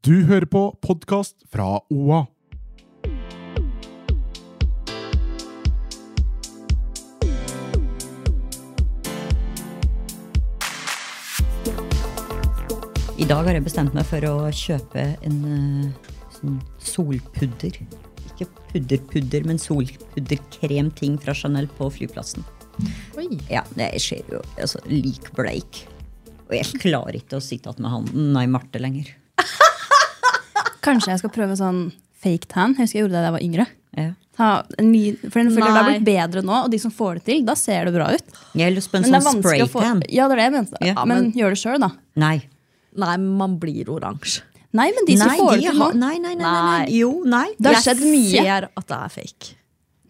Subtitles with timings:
[0.00, 2.22] Du hører på podkast fra OA.
[13.12, 17.76] I dag har jeg bestemt meg for å kjøpe en eh, sånn solpudder.
[18.30, 22.48] Ikke pudderpudder, men solpudderkremting fra Chanel på flyplassen.
[23.20, 23.34] Oi.
[23.52, 25.84] Ja, Jeg ser jo altså, lik bleik.
[26.48, 29.19] Og jeg klarer ikke å sitte igjen med han Nei Marte lenger.
[30.84, 32.74] Kanskje jeg skal prøve sånn fake tan.
[32.76, 33.66] Jeg husker jeg gjorde det da jeg var yngre.
[33.98, 34.08] Ja.
[34.36, 34.48] Ta
[34.78, 37.24] en ny, for den føler det har blitt bedre nå, og de som får det
[37.26, 38.36] til, da ser det bra ut.
[38.54, 40.02] Jeg har lyst på en Men det sånn spraytan.
[40.08, 40.82] Ja, det er det jeg mente.
[40.86, 41.90] Ja, men, men- gjør det sjøl, da.
[42.16, 42.36] Nei.
[42.96, 44.42] Nei, man blir oransje.
[44.72, 46.90] Nei, men de som Nei, får de det til nå nei, nei, nei, nei, nei.
[46.94, 47.48] Jo, nei.
[47.58, 48.30] Det har Jeg skjedd mye.
[48.46, 49.48] ser at det er fake.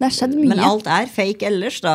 [0.00, 0.48] Det har skjedd mye.
[0.52, 1.94] Men alt er fake ellers, da.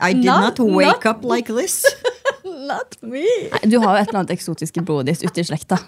[0.00, 1.84] I did Not- not wake not- up like this.
[2.44, 3.22] Not me.
[3.52, 5.78] Nei, du har jo et eller annet eksotisk i blodet ditt ute i slekta.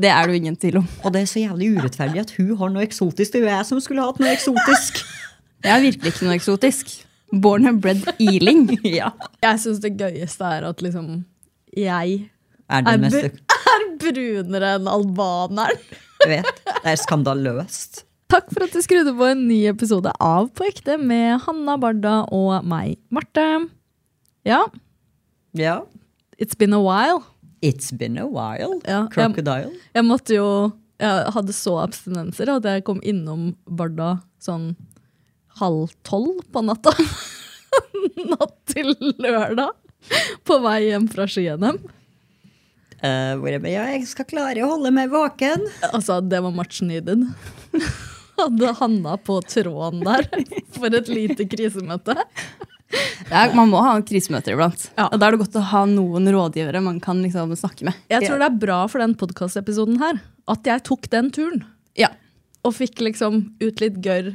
[0.00, 0.86] Det er det jo ingen tvil om.
[1.04, 3.32] Og det er så jævlig urettferdig at hun har noe eksotisk.
[3.32, 5.02] Det er jo jeg som skulle hatt noe eksotisk.
[5.64, 6.90] Jeg har virkelig ikke noe eksotisk.
[7.40, 8.66] Born and bred ealing.
[8.84, 9.06] ja.
[9.40, 11.22] Jeg syns det gøyeste er at liksom
[11.74, 12.18] jeg
[12.68, 13.30] Er er, br
[13.74, 15.80] er brunere enn albaneren.
[16.20, 16.60] jeg vet.
[16.68, 18.02] Det er skandaløst.
[18.28, 22.14] Takk for at du skrudde på en ny episode av På ekte med Hanna Barda
[22.34, 23.46] og meg, Marte.
[24.44, 24.66] Ja,
[25.56, 25.80] Ja.
[26.36, 27.22] it's been a while.
[27.64, 28.80] It's been a while.
[28.84, 29.72] Ja, Crocodile.
[29.96, 30.48] Jeg måtte jo
[31.00, 34.74] Jeg hadde så abstinenser at jeg kom innom Barda sånn
[35.58, 36.92] halv tolv på natta.
[38.30, 39.72] Natt til lørdag.
[40.46, 41.80] På vei hjem fra ski-NM.
[43.04, 45.66] Uh, hvor jeg bare, ja, jeg skal klare å holde meg våken.
[45.90, 47.26] Altså, det var much needed.
[48.38, 50.28] Hadde Hanna på tråden der
[50.76, 52.16] for et lite krisemøte.
[53.30, 54.88] Ja, man må ha krisemøter iblant.
[54.98, 55.08] Ja.
[55.08, 57.96] Og Da er det godt å ha noen rådgivere man kan liksom snakke med.
[58.12, 61.64] Jeg tror det er bra for den podkastepisoden her at jeg tok den turen.
[61.98, 62.12] Ja.
[62.64, 64.30] Og fikk liksom ut litt gørr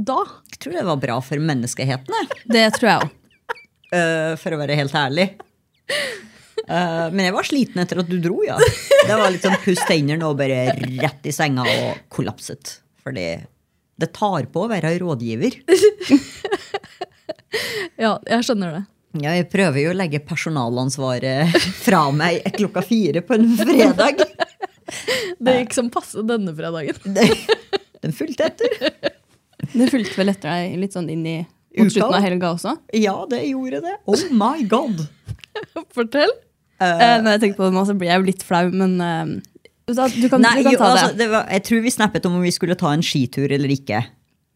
[0.00, 0.18] da.
[0.54, 2.42] Jeg tror det var bra for menneskeheten, jeg.
[2.48, 3.14] Det tror jeg òg.
[3.90, 5.26] Uh, for å være helt ærlig.
[6.70, 8.58] Uh, men jeg var sliten etter at du dro, ja.
[8.60, 12.78] Det var liksom puss tennene og bare rett i senga og kollapset.
[13.04, 13.26] Fordi
[14.00, 15.58] det tar på å være rådgiver.
[18.00, 18.82] Ja, jeg skjønner det.
[19.24, 21.50] Ja, jeg prøver jo å legge personalansvaret
[21.84, 24.22] fra meg klokka fire på en fredag.
[25.40, 27.16] Det gikk som passe denne fredagen.
[28.04, 28.86] Den fulgte etter.
[29.74, 31.34] Den fulgte vel etter deg litt sånn inn i
[31.76, 32.72] mot slutten av helga også.
[32.96, 33.96] Ja, det gjorde det.
[34.10, 35.02] Oh my god.
[35.94, 36.32] Fortell.
[36.80, 39.34] Eh, når jeg tenker på det nå, så blir jeg jo litt flau, men uh,
[39.84, 41.82] du, kan- du kan, Nei, du kan jo, ta altså, det det var, jeg tror
[41.84, 44.00] vi snappet om om vi skulle ta en skitur eller ikke.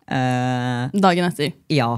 [0.08, 1.52] Uh, dagen etter.
[1.74, 1.90] ja.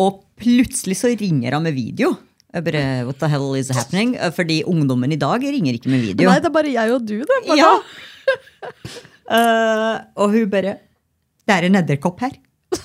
[0.00, 2.14] Og plutselig så ringer han med video.
[2.50, 4.16] Jeg bare, what the hell is happening?
[4.34, 6.30] Fordi ungdommen i dag ringer ikke med video.
[6.30, 7.40] Nei, det er bare jeg og du, det.
[7.60, 7.72] Ja.
[9.30, 10.78] uh, og hun bare
[11.46, 12.34] Det er en edderkopp her.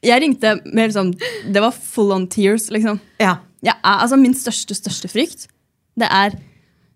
[0.00, 1.10] Jeg ringte med liksom
[1.52, 2.96] Det var full on tears, liksom.
[3.20, 3.36] Ja.
[3.60, 5.44] Er, altså, min største, største frykt,
[6.00, 6.38] det er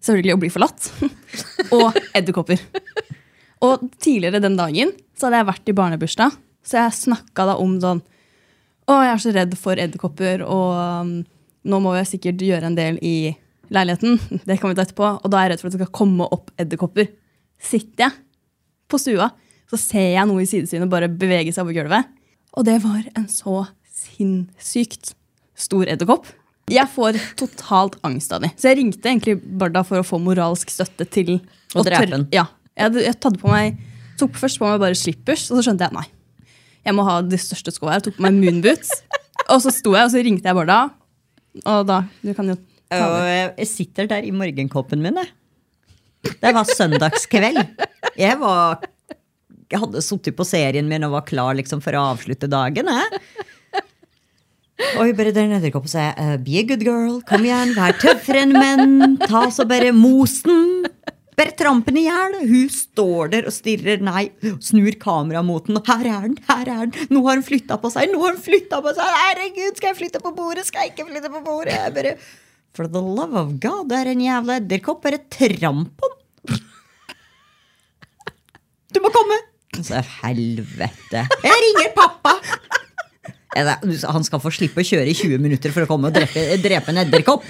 [0.05, 0.89] selvfølgelig å bli forlatt.
[1.77, 2.63] og edderkopper.
[3.65, 7.77] Og tidligere den dagen så hadde jeg vært i barnebursdag, så jeg snakka da om
[7.83, 8.01] sånn
[8.85, 11.13] Å, jeg er så redd for edderkopper, og um,
[11.65, 13.15] nå må jeg sikkert gjøre en del i
[13.73, 14.19] leiligheten.
[14.49, 15.09] Det kan vi ta etterpå.
[15.25, 17.09] Og da er jeg redd for at det skal komme opp edderkopper.
[17.65, 18.19] Sitter jeg
[18.93, 19.31] på stua,
[19.71, 22.11] så ser jeg noe i sidesynet bare bevege seg over gulvet.
[22.55, 25.15] Og det var en så sinnssykt
[25.59, 26.29] stor edderkopp.
[26.73, 28.53] Jeg får totalt angst av dem.
[28.57, 31.35] Så jeg ringte egentlig Barda for å få moralsk støtte til
[31.75, 32.29] Å drepe tørre- den.
[32.33, 32.47] Ja.
[32.77, 33.81] Jeg, jeg på meg,
[34.19, 36.07] tok først på meg bare slippers, og så skjønte jeg nei.
[36.85, 37.97] Jeg må ha de største skoene.
[37.99, 38.91] Jeg tok på meg moonboots.
[39.51, 40.79] Og så sto jeg, og så ringte jeg Barda.
[41.65, 42.57] Og da Du kan jo
[42.91, 43.55] ta over.
[43.59, 45.31] jeg sitter der i morgenkåpen min, jeg.
[46.41, 47.61] Det var søndagskveld.
[48.17, 48.81] Jeg var
[49.71, 52.87] Jeg hadde sittet på serien min og var klar liksom for å avslutte dagen.
[52.87, 53.21] Jeg.
[54.99, 57.95] Og hun bare der nede og sier uh, Be a good girl, kom igjen, vær
[58.01, 59.17] tøffere enn menn.
[59.23, 60.87] Ta så bare mos den.
[61.35, 62.37] Bare tramp den i hjel.
[62.47, 64.29] Hun står der og stirrer, nei,
[64.63, 65.81] snur kameraet mot den.
[65.89, 67.09] Her er den, her er den.
[67.11, 69.17] Nå har hun flytta på seg, nå har hun på seg.
[69.25, 70.67] Herregud, skal jeg flytte på bordet?
[70.69, 71.75] Skal jeg ikke flytte på bordet?
[71.75, 72.15] Jeg bare
[72.75, 75.03] For the love of God, det er en jævla edderkopp.
[75.03, 76.21] Bare tramp den.
[78.95, 79.41] Du må komme!
[79.83, 81.25] Så helvete.
[81.43, 82.37] Jeg ringer pappa!
[83.55, 86.95] Han skal få slippe å kjøre i 20 minutter for å komme og drepe, drepe
[86.95, 87.47] en edderkopp.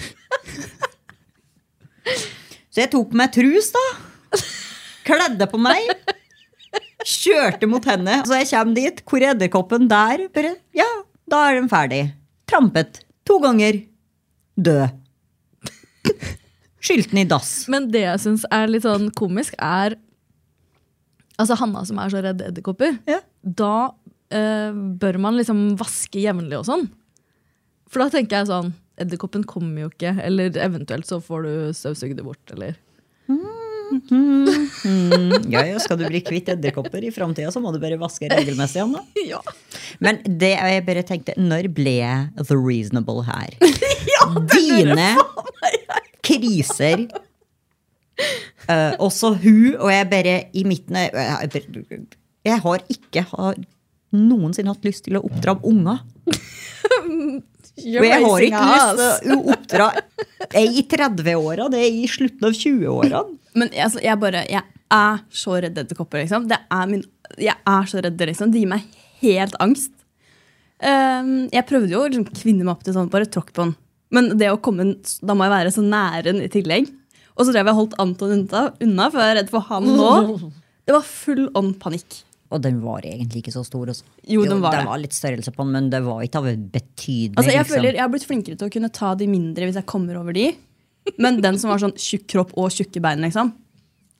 [2.75, 3.83] Så jeg tok på meg trus, da.
[5.07, 5.93] Kledde på meg.
[7.07, 8.19] Kjørte mot henne.
[8.27, 9.03] Så jeg kommer dit.
[9.07, 9.87] Hvor er edderkoppen?
[9.91, 10.25] Der.
[10.35, 10.89] Bare, ja,
[11.31, 12.03] da er den ferdig.
[12.51, 13.05] Trampet.
[13.31, 13.79] To ganger.
[14.59, 14.99] Død.
[16.85, 17.53] Skylte den i dass.
[17.71, 20.01] Men det jeg syns er litt sånn komisk, er
[21.35, 22.93] Altså Hanna som er så redd edderkopper.
[23.11, 23.17] Ja.
[23.43, 23.91] Da
[24.31, 26.85] eh, bør man liksom vaske jevnlig og sånn.
[27.91, 28.71] For da tenker jeg sånn
[29.01, 30.15] Edderkoppen kommer jo ikke.
[30.23, 32.77] Eller eventuelt så får du støvsugd det bort, eller
[35.51, 38.83] Ja, ja, skal du bli kvitt edderkopper i framtida, så må du bare vaske regelmessig.
[38.85, 39.05] Anna.
[39.29, 39.41] Ja.
[40.03, 41.97] Men det jeg bare tenkte, når ble
[42.41, 43.55] The Reasonable her?
[44.55, 45.15] Dine
[46.25, 47.07] kriser.
[48.69, 50.99] uh, også hun, og jeg bare i midten
[52.45, 53.57] jeg har ikke har
[54.15, 56.03] noensinne hatt lyst til å oppdra unger.
[57.75, 59.89] Og jeg har ikke lyst til å oppdra
[60.55, 63.23] ei i 30-åra, det er i slutten av 20-åra.
[63.59, 64.63] Men altså, jeg bare, jeg
[64.95, 66.23] er så redd edderkopper.
[66.23, 66.47] Liksom.
[66.51, 67.03] Det er min,
[67.41, 68.53] jeg er så redd, liksom.
[68.55, 68.87] Det gir meg
[69.25, 69.95] helt angst.
[70.85, 73.75] Um, jeg prøvde jo å liksom, kvinne meg opp til sånn, bare tråkk på den.
[74.15, 74.93] Men det å komme,
[75.25, 76.91] da må jeg være så nære den i tillegg.
[77.35, 80.13] Og så drev jeg holdt Anton unna, unna, for jeg er redd for han nå.
[80.85, 82.19] Det var full on panikk.
[82.53, 83.89] Og den var egentlig ikke så stor.
[83.91, 84.05] Også.
[84.29, 84.91] Jo, den var det det.
[84.91, 87.39] var litt størrelse på den, men det var ikke av betydning.
[87.39, 87.75] Altså, jeg liksom.
[87.75, 90.37] føler jeg har blitt flinkere til å kunne ta de mindre hvis jeg kommer over
[90.37, 90.51] de.
[91.21, 93.51] Men den som var sånn tjukk kropp og tjukke bein, liksom.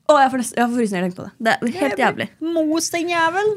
[0.05, 1.33] Å, jeg får, nesten- jeg får frysninger av å tenke på det.
[1.45, 2.27] Det er helt jævlig.
[2.57, 3.55] Mos den jævel!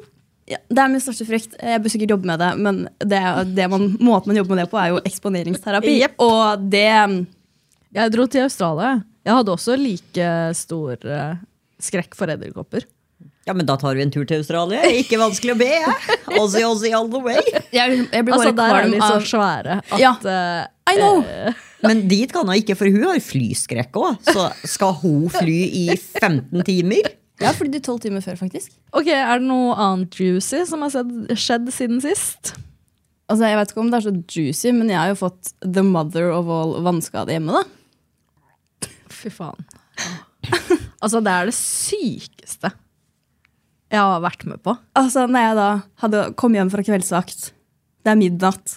[0.48, 1.56] Ja, det er min største frykt.
[1.60, 3.18] Jeg bør sikkert jobbe med det, men det,
[3.52, 5.96] det man, måten man jobber med det på, er jo eksponeringsterapi.
[6.06, 6.14] Yep.
[6.24, 6.86] Og det
[7.98, 8.94] Jeg dro til Australia.
[9.28, 11.34] Jeg hadde også like stor eh,
[11.84, 12.86] skrekk for edderkopper.
[13.48, 14.82] Ja, men da tar vi en tur til Australia.
[15.00, 16.16] Ikke vanskelig å be, jeg.
[16.36, 17.38] Ozzy, Ozzy all the way.
[17.72, 20.10] Jeg, jeg blir Altså, bare Der er kvalm de så svære at Ja.
[20.20, 21.22] uh, I know!
[21.88, 24.18] Men dit kan hun ikke, for hun har flyskrekk òg.
[24.28, 27.08] Så skal hun fly i 15 timer?
[27.38, 28.72] Jeg har flydd i tolv timer før, faktisk.
[28.98, 30.90] Ok, Er det noe annet juicy som har
[31.38, 32.52] skjedd siden sist?
[33.30, 35.84] Altså, Jeg vet ikke om det er så juicy, men jeg har jo fått the
[35.86, 37.62] mother of all vannskade hjemme.
[37.62, 38.90] da.
[39.08, 39.64] Fy faen.
[40.98, 42.72] Altså, det er det sykeste
[43.88, 44.74] jeg har vært med på.
[44.98, 45.68] Altså, når jeg da
[46.02, 47.48] hadde kommet hjem fra kveldsvakt,
[48.04, 48.76] det er midnatt,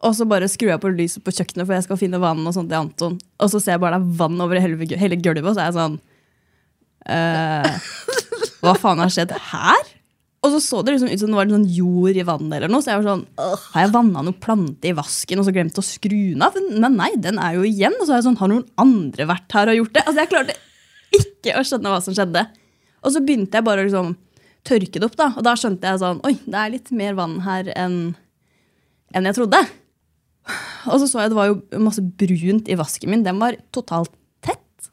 [0.00, 2.56] og så bare skrur jeg på lyset på kjøkkenet for jeg skal finne vann, og
[2.56, 5.54] sånt til Anton, og så ser jeg bare det er vann over hele, gulvet, og
[5.54, 5.96] så er jeg sånn
[7.14, 7.88] eh,
[8.60, 9.90] Hva faen har skjedd her?
[10.40, 12.80] Og så så det liksom ut som det var sånn jord i vannet, eller noe,
[12.80, 13.24] så jeg var sånn
[13.74, 16.56] Har jeg vanna noen plante i vasken og så glemt å skru den av?
[16.56, 17.98] Men nei, den er jo igjen.
[17.98, 20.04] Og så er jeg sånn, har noen andre vært her og gjort det?
[20.06, 20.56] Altså, jeg klarte
[21.20, 22.46] ikke å skjønne hva som skjedde.
[23.04, 24.14] Og så begynte jeg bare å liksom
[24.66, 25.30] tørke det opp, da.
[25.36, 28.00] Og da skjønte jeg sånn Oi, det er litt mer vann her enn
[29.10, 29.58] enn jeg trodde.
[30.90, 33.24] Og så så jeg det var jo masse brunt i vasken min.
[33.26, 34.12] Den var totalt
[34.44, 34.90] tett.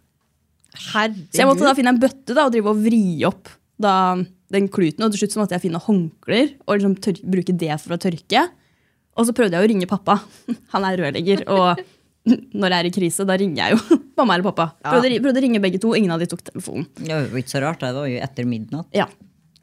[0.91, 1.27] Herregud.
[1.31, 3.93] Så jeg måtte da finne en bøtte da, og drive og vri opp da,
[4.53, 5.05] den kluten.
[5.05, 8.01] Og til slutt så måtte jeg finne håndklær og liksom tør bruke det for å
[8.01, 8.47] tørke.
[9.17, 10.19] Og så prøvde jeg å ringe pappa.
[10.73, 11.45] Han er rørlegger.
[11.53, 11.85] Og
[12.57, 14.71] når jeg er i krise, da ringer jeg jo mamma eller pappa.
[14.81, 14.97] Ja.
[14.97, 16.89] Prøvde, prøvde å ringe begge to, ingen av de tok telefonen.
[16.99, 18.89] Det var jo ikke så rart, det var jo etter midnatt.
[18.97, 19.07] Ja.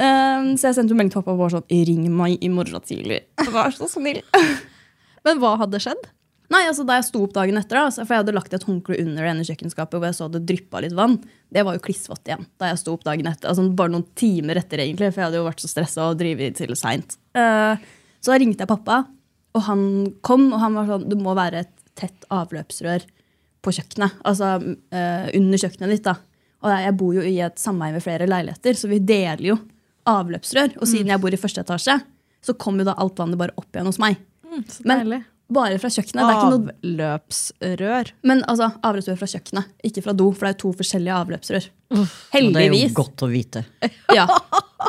[0.02, 2.82] Ehm, så jeg sendte jo melding til pappa og var sånn Ring meg i morgen
[2.86, 3.22] tidlig.
[3.54, 4.20] Vær så snill.
[5.26, 6.10] Men hva hadde skjedd?
[6.52, 8.98] Nei, altså Da jeg sto opp dagen etter, da, for jeg hadde lagt et håndkle
[9.00, 11.16] under det kjøkkenskapet hvor jeg så det dryppa litt vann,
[11.54, 12.44] det var jo klissvått igjen.
[12.60, 15.40] da jeg sto opp dagen etter, altså Bare noen timer etter, egentlig, for jeg hadde
[15.40, 17.16] jo vært så stressa og drevet til seint.
[17.34, 19.04] så da ringte jeg pappa,
[19.54, 19.82] og han
[20.26, 23.06] kom, og han var sånn Du må være et tett avløpsrør
[23.64, 24.18] på kjøkkenet.
[24.26, 26.08] Altså uh, under kjøkkenet ditt.
[26.08, 26.18] da.
[26.64, 29.56] Og jeg bor jo i et sameie med flere leiligheter, så vi deler jo
[30.06, 30.76] avløpsrør.
[30.80, 31.98] Og siden jeg bor i første etasje,
[32.44, 34.16] så kom jo da alt vannet bare opp igjen hos meg.
[34.68, 35.24] Så Men- deilig.
[35.54, 36.24] Bare fra kjøkkenet.
[36.24, 38.10] det er ikke noe Avløpsrør.
[38.24, 40.30] men altså, avløpsrør fra kjøkkenet, ikke fra do.
[40.32, 41.66] For det er jo to forskjellige avløpsrør.
[41.92, 43.64] Og det er jo godt å vite.
[44.14, 44.24] Ja.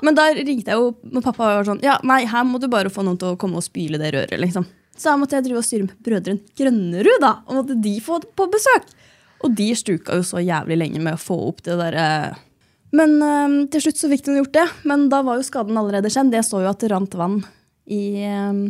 [0.04, 2.90] Men da ringte jeg jo, og pappa var sånn Ja, nei, her må du bare
[2.90, 4.40] få noen til å komme og spyle det røret.
[4.40, 4.66] liksom.
[4.96, 7.34] Så da måtte jeg drive og styre med brødrene Grønnerud, da.
[7.48, 8.88] Og måtte de få på besøk.
[9.44, 12.08] Og de stuka jo så jævlig lenge med å få opp det derre
[12.96, 14.66] Men øh, til slutt så fikk hun gjort det.
[14.88, 16.34] Men da var jo skaden allerede skjedd.
[16.36, 17.42] Jeg så jo at det rant vann
[17.92, 18.66] i øh,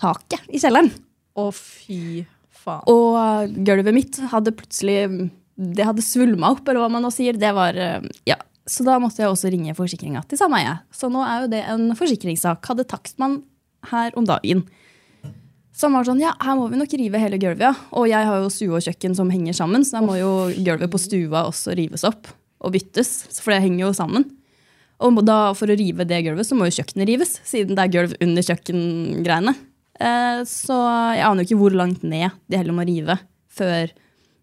[0.00, 0.92] taket i kjelleren.
[1.36, 2.24] Å, fy
[2.64, 2.86] faen.
[2.92, 7.36] Og gulvet mitt hadde plutselig Det hadde svulma opp, eller hva man nå sier.
[7.40, 8.38] Det var, eh, ja.
[8.66, 10.80] Så da måtte jeg også ringe forsikringa til sameie.
[10.90, 12.66] Så nå er jo det en forsikringssak.
[12.66, 13.40] Hadde takstmann
[13.92, 14.64] her om dagen.
[15.76, 17.74] Som var sånn, ja, her må vi nok rive hele gulvet, ja.
[17.96, 20.92] Og jeg har jo stue og kjøkken som henger sammen, så da må jo gulvet
[20.92, 22.32] på stua også rives opp
[22.66, 23.12] og byttes.
[23.38, 24.26] For det henger jo sammen.
[25.04, 27.92] Og da, for å rive det gulvet, så må jo kjøkkenet rives, siden det er
[27.92, 29.52] gulv under kjøkkengreiene.
[30.00, 30.76] Eh, så
[31.16, 33.14] jeg aner jo ikke hvor langt ned de heller må rive
[33.56, 33.88] før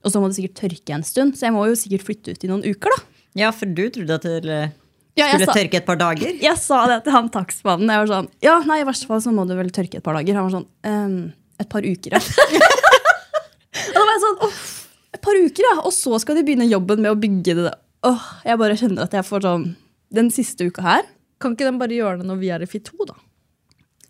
[0.01, 2.41] Og så må det sikkert tørke en stund, så jeg må jo sikkert flytte ut
[2.43, 3.03] i noen uker, da.
[3.39, 4.71] Ja, for du trodde at det eh,
[5.19, 6.33] Ja, skulle sa- tørke et par dager?
[6.41, 7.87] Jeg sa det til han takstmannen.
[7.93, 10.17] Jeg var sånn, ja, nei, i verste fall så må du vel tørke et par
[10.17, 10.35] dager.
[10.41, 11.19] Han var sånn, «Ehm,
[11.61, 12.19] et par uker, ja.
[13.93, 14.65] og da var jeg sånn, Uff,
[15.13, 17.73] et par uker, ja, og så skal de begynne jobben med å bygge det.
[18.03, 19.65] Åh, jeg bare kjenner at jeg får sånn
[20.13, 21.05] Den siste uka her
[21.43, 23.15] Kan ikke den bare gjøre det når vi er i FI2, da?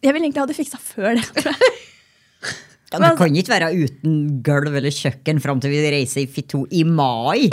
[0.03, 1.25] Jeg vil egentlig ha det fiksa før det.
[1.37, 1.73] tror jeg.
[2.93, 6.59] Ja, du kan ikke være uten gulv eller kjøkken fram til vi reiser i Fit2
[6.77, 7.47] i mai.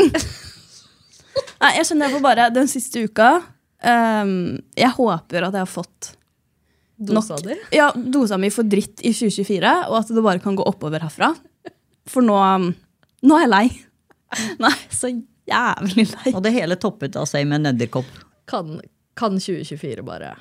[1.63, 3.29] Nei, jeg skjønner jeg får bare den siste uka
[3.81, 6.11] ehm, Jeg håper at jeg har fått
[7.01, 7.57] Dosa nok- di?
[7.79, 11.31] Ja, dosa mi for dritt i 2024, og at det bare kan gå oppover herfra.
[12.05, 12.67] For nå, um,
[13.25, 13.63] nå er jeg lei.
[14.61, 15.09] Nå er jeg så
[15.51, 16.33] jævlig lei.
[16.35, 18.09] Og det hele toppet av seg med en edderkopp.
[18.51, 18.79] Kan,
[19.19, 20.35] kan 2024 bare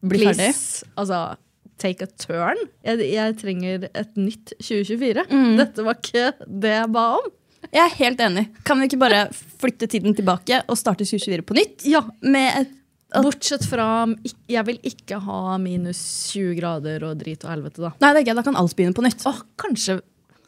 [0.00, 0.46] Bli ferdig.
[0.48, 1.36] Please, altså,
[1.80, 2.56] take a turn?
[2.86, 5.26] Jeg, jeg trenger et nytt 2024.
[5.28, 5.52] Mm.
[5.60, 7.30] Dette var ikke det jeg ba om.
[7.68, 8.46] Jeg er helt enig.
[8.64, 9.24] Kan vi ikke bare
[9.60, 11.88] flytte tiden tilbake og starte 2024 på nytt?
[11.88, 12.76] Ja, Med et
[13.10, 14.06] Bortsett fra
[14.46, 15.98] Jeg vil ikke ha minus
[16.30, 17.90] 20 grader og drit og helvete, da.
[17.98, 19.24] Nei, det er ikke, da kan alt begynne på nytt.
[19.26, 19.98] Åh, kanskje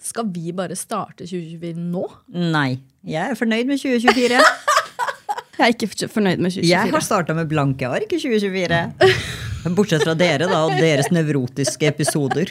[0.02, 2.04] skal vi bare starte 2024 nå?
[2.52, 4.42] Nei, jeg er fornøyd med 2024.
[5.52, 6.68] Jeg er ikke fornøyd med 2024.
[6.72, 8.78] Jeg har starta med blanke ark i 2024.
[9.76, 12.50] Bortsett fra dere da, og deres nevrotiske episoder.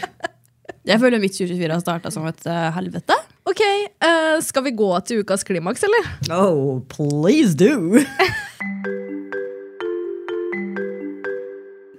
[0.88, 3.18] Jeg føler mitt 2024 har starta som et uh, helvete.
[3.50, 3.64] Ok,
[4.06, 6.08] uh, Skal vi gå til ukas klimaks, eller?
[6.38, 8.00] Oh, please do!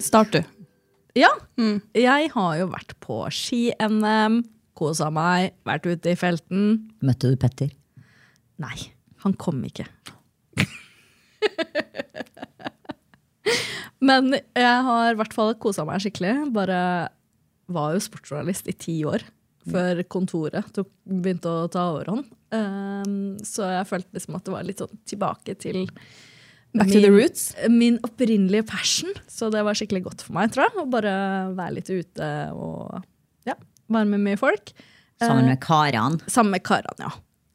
[0.00, 0.40] Start, du.
[1.18, 1.34] Ja.
[1.92, 4.40] Jeg har jo vært på ski-NM,
[4.82, 6.90] kosa meg, vært ute i felten.
[7.06, 7.70] Møtte du Petter?
[8.62, 8.76] Nei,
[9.24, 9.86] han kom ikke.
[14.02, 16.34] Men jeg har i hvert fall kosa meg skikkelig.
[16.54, 16.80] Bare
[17.72, 19.22] var jo sportsjournalist i ti år
[19.70, 22.26] før kontoret tok, begynte å ta overhånd.
[22.52, 25.84] Um, så jeg følte liksom at det var litt sånn tilbake til
[26.72, 27.52] Back to the roots.
[27.68, 29.12] min opprinnelige passion.
[29.28, 30.76] Så det var skikkelig godt for meg, tror jeg.
[30.80, 31.14] Å bare
[31.54, 33.02] være litt ute og
[33.90, 34.72] være med mye folk.
[35.22, 36.20] Sammen Eh, med karene.
[36.30, 37.10] Sammen med karene, ja.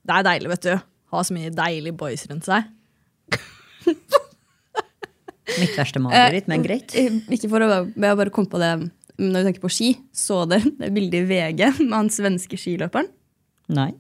[0.08, 0.76] Det er deilig, vet du.
[1.12, 2.68] Ha så mye deilige boys rundt seg.
[5.58, 6.96] Mitt verste mareritt, men greit.
[6.98, 8.72] Eh, Ikke for å jeg bare kom på det
[9.18, 9.94] når vi tenker på ski.
[10.16, 13.10] Så dere det bildet i VG med han svenske skiløperen?
[13.74, 13.94] Nei.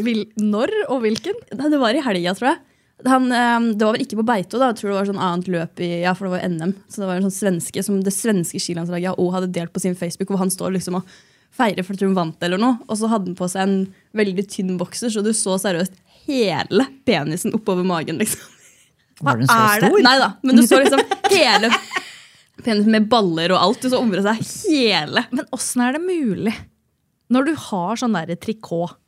[0.00, 1.36] Vil, når og hvilken?
[1.52, 2.62] Det var i helga, tror jeg.
[3.10, 4.70] Han, eh, det var vel ikke på Beito, da.
[4.70, 6.72] jeg tror det var sånn annet løp i, ja, for det var NM.
[6.88, 9.98] Så det var en sånn svenske som det svenske skilandslaget òg hadde delt på sin
[9.98, 11.14] Facebook, hvor han står liksom og
[11.54, 12.78] feirer for at hun vant eller noe.
[12.88, 13.76] Og så hadde han på seg en
[14.16, 18.18] veldig tynn bokser, så du så seriøst hele penisen oppover magen.
[18.22, 18.50] liksom.
[19.24, 20.00] Var den så er stor?
[20.02, 21.70] Nei da, men du så liksom hele
[22.64, 23.82] penisen med baller og alt.
[23.84, 25.24] Du så området seg hele.
[25.30, 26.54] Men åssen er det mulig?
[27.32, 28.98] Når du har sånn derre trikot.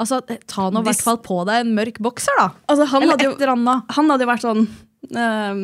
[0.00, 2.46] Altså, Ta nå i hvert fall på deg en mørk bokser, da.
[2.72, 3.90] Altså, han, Eller hadde jo, et eller annet.
[3.96, 4.62] han hadde jo vært sånn
[5.12, 5.58] ehm,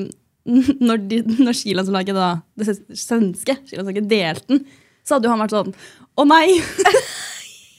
[0.88, 2.26] når, de, når skilandslaget da,
[2.60, 4.60] det svenske skilandslaget delte den,
[5.06, 5.72] så hadde jo han vært sånn
[6.18, 6.46] Å nei!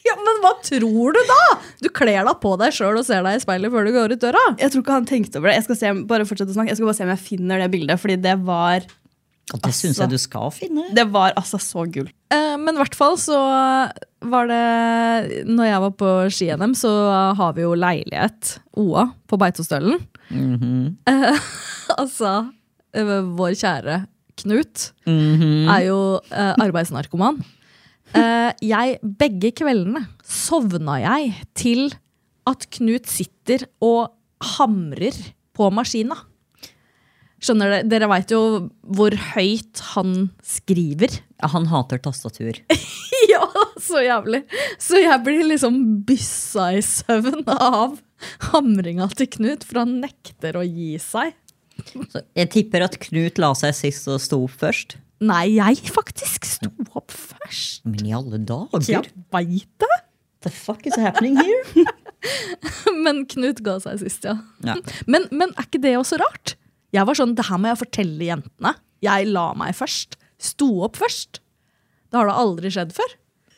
[0.07, 1.37] Ja, Men hva tror du da?!
[1.83, 4.21] Du kler deg på deg sjøl og ser deg i speilet før du går ut
[4.21, 4.43] døra.
[4.55, 5.57] Jeg tror ikke han tenkte over det.
[5.57, 6.71] Jeg skal se, bare fortsette å snakke.
[6.71, 8.85] Jeg skal bare se om jeg finner det bildet, fordi det var,
[9.51, 10.85] Og det syns jeg du skal finne.
[10.95, 12.07] det var altså så gull.
[12.31, 13.35] Eh, men i hvert fall så
[14.31, 16.93] var det Når jeg var på ski-NM, så
[17.41, 19.99] har vi jo leilighet, OA, på Beitostølen.
[20.31, 20.95] Mm
[21.99, 22.31] altså,
[22.95, 24.05] eh, vår kjære
[24.41, 25.67] Knut Mhm.
[25.73, 25.99] er jo
[26.31, 27.39] eh, arbeidsnarkoman.
[28.15, 31.89] Eh, jeg, begge kveldene sovna jeg til
[32.47, 34.13] at Knut sitter og
[34.55, 35.15] hamrer
[35.57, 36.15] på maskina.
[37.41, 37.87] Skjønner dere?
[37.91, 38.39] Dere veit jo
[38.97, 41.19] hvor høyt han skriver.
[41.41, 42.61] Ja, han hater tastatur.
[43.27, 43.43] Ja,
[43.81, 44.43] så jævlig.
[44.79, 45.75] Så jeg blir liksom
[46.07, 47.97] byssa i søvn av
[48.53, 51.33] hamringa til Knut, for han nekter å gi seg.
[52.13, 54.97] Så jeg tipper at Knut la seg sist og sto opp først.
[55.23, 57.81] Nei, jeg faktisk sto opp først.
[57.87, 58.83] Men i alle dager!
[58.85, 59.95] Jeg veit det!
[60.45, 61.87] The fuck is happening here?
[63.03, 64.37] Men Knut ga seg sist, ja.
[64.65, 64.75] Ja.
[65.09, 66.55] Men, men er ikke det også rart?
[66.95, 68.73] Jeg var sånn, det her må jeg fortelle jentene.
[69.05, 70.17] Jeg la meg først.
[70.41, 71.41] Sto opp først.
[72.07, 73.15] Det har da aldri skjedd før.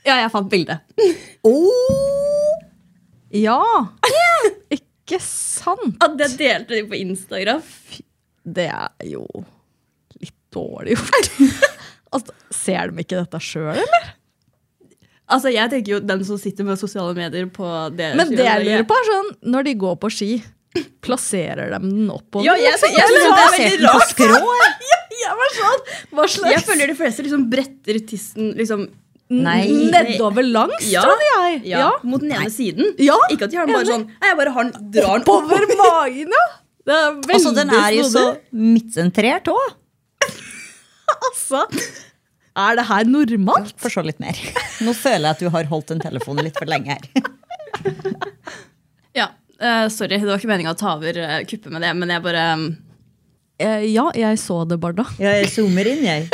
[0.08, 0.82] Ja, jeg fant bildet.
[3.36, 3.60] Ja!
[4.74, 5.98] Ikke sant?
[6.04, 7.62] At det delte de på Instagram.
[8.56, 9.26] Det er jo
[10.20, 11.30] litt dårlig gjort.
[12.16, 14.08] altså, ser de ikke dette sjøl, eller?
[15.30, 18.64] Altså, jeg tenker jo den som sitter med sosiale medier på det Men det jeg
[18.66, 20.30] lurer på, er sånn, når de går på ski,
[21.06, 22.48] plasserer de den oppover?
[22.48, 24.40] Ja, jeg, jeg, jeg, Jeg jeg, jeg, jeg, skrå.
[24.90, 25.04] jeg.
[25.20, 28.88] Jeg var sånn, hva slags Jeg føler de fleste liksom bretter tissen liksom
[29.30, 29.68] Nei.
[29.94, 31.04] Nedover langs, Ja.
[31.06, 31.60] trodde jeg.
[31.70, 32.96] ja, mot den ene siden.
[32.98, 35.68] Ja, Ikke at de har den bare sånn jeg bare har den, drar den Oppover
[35.78, 36.46] magen, ja.
[36.88, 39.68] Veldig Altså, den er jo så midtsentrert òg.
[41.10, 41.64] Altså,
[42.56, 43.74] er det her normalt?
[43.82, 44.38] Få se litt mer.
[44.86, 47.04] Nå føler jeg at du har holdt den telefon litt for lenge her.
[49.18, 49.28] Ja,
[49.60, 52.22] Uh, sorry, det var ikke meninga å ta over uh, kuppet med det, men jeg
[52.24, 52.62] bare um,
[53.60, 55.04] uh, ja, jeg så det, Barda.
[55.20, 56.30] Jeg zoomer inn, jeg.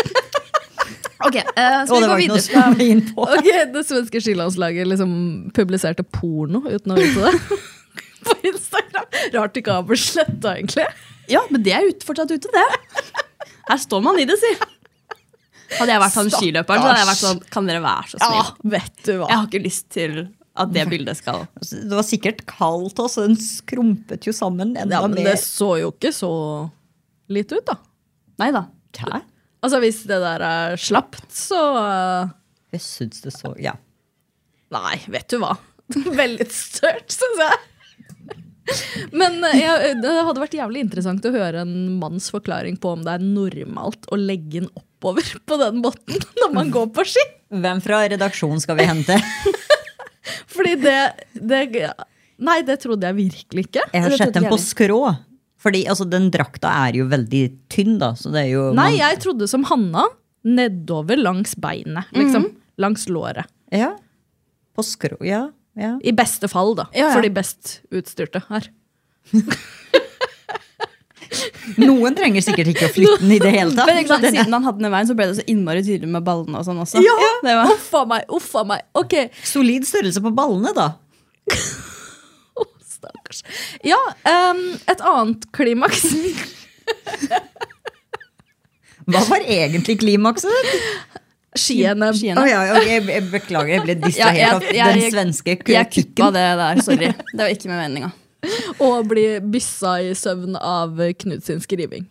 [1.26, 2.42] Ok, uh, Å, skal vi gå videre?
[2.44, 3.00] zoome.
[3.24, 5.10] Ok, Det svenske skilandslaget liksom
[5.56, 7.58] publiserte porno uten å vite det.
[8.30, 9.10] På Instagram.
[9.36, 10.86] Rart ikke har blitt sletta, egentlig.
[11.32, 12.66] Ja, men det er ut, fortsatt ute, det.
[13.66, 14.52] Her står man i det, si.
[15.76, 18.50] Hadde jeg vært han skiløperen, så hadde jeg vært sånn Kan dere være så snill?
[18.76, 19.30] vet du hva.
[19.32, 20.20] Jeg har ikke lyst til
[20.56, 25.02] at det bildet skal Det var sikkert kaldt også, den skrumpet jo sammen enda Ja,
[25.08, 25.32] men mer.
[25.34, 26.30] det så jo ikke så
[27.34, 27.80] lite ut, da.
[28.40, 28.68] Nei da.
[29.66, 32.30] Altså, hvis det der er slapt, så eh,
[32.78, 33.74] Jeg syns det så Ja.
[34.76, 35.56] Nei, vet du hva.
[36.22, 37.58] Veldig størt, syns jeg.
[39.20, 43.04] Men eh, jeg, det hadde vært jævlig interessant å høre en manns forklaring på om
[43.06, 47.24] det er normalt å legge den oppover på den måten når man går på ski.
[47.54, 49.20] Hvem fra redaksjonen skal vi hente?
[50.56, 51.00] Fordi det,
[51.38, 51.62] det
[52.42, 53.84] Nei, det trodde jeg virkelig ikke.
[53.94, 55.00] Jeg har sett den på skrå.
[55.66, 58.12] Fordi altså, den drakta er jo veldig tynn, da.
[58.20, 60.04] Så det er jo Nei, man- jeg trodde som Hanna.
[60.46, 62.50] Nedover langs beinet, liksom.
[62.78, 63.48] Langs låret.
[63.74, 63.94] Ja.
[64.76, 65.48] På skrå, ja.
[65.80, 65.96] Ja.
[66.04, 66.88] I beste fall, da.
[66.94, 67.14] Ja, ja.
[67.16, 68.70] For de best utstyrte her.
[71.82, 73.90] Noen trenger sikkert ikke å flytte den i det hele tatt.
[73.90, 76.12] Men ikke sant, siden han hadde den i veien, så ble det så innmari tydelig
[76.14, 77.02] med ballene og sånn også.
[77.02, 78.86] Det var, uffa meg, uffa meg.
[78.98, 80.88] Ok, Solid størrelse på ballene, da.
[82.96, 83.44] Stakkars.
[83.86, 84.00] Ja,
[84.52, 86.06] um, et annet klimaks.
[89.06, 90.72] Hva var egentlig klimakset?
[91.56, 92.12] Oh, skiene.
[92.50, 92.90] ja, okay.
[92.90, 95.76] jeg, jeg beklager, jeg ble distrahert ja, av den svenske kukken.
[95.78, 97.12] Jeg kuppa det der, sorry.
[97.32, 98.12] Det var ikke med meninga.
[98.84, 102.10] Og bli byssa i søvn av Knut sin skriving.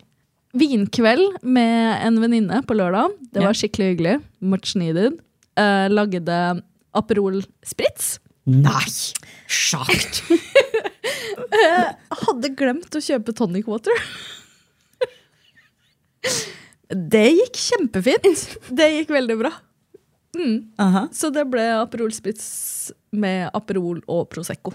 [0.56, 3.12] Vinkveld med en venninne på lørdag.
[3.34, 4.16] Det var skikkelig hyggelig.
[4.40, 5.20] Much needed.
[5.60, 6.40] Uh, lagde
[6.96, 8.16] Aperol Spritz.
[8.48, 8.88] Nei!
[9.50, 10.22] Sjakt!
[12.24, 14.04] Hadde glemt å kjøpe tonic water.
[16.90, 18.42] Det gikk kjempefint.
[18.80, 19.52] Det gikk veldig bra.
[20.34, 20.56] Mm.
[21.14, 24.72] Så det ble Aperol Spritz med Aperol og Prosecco.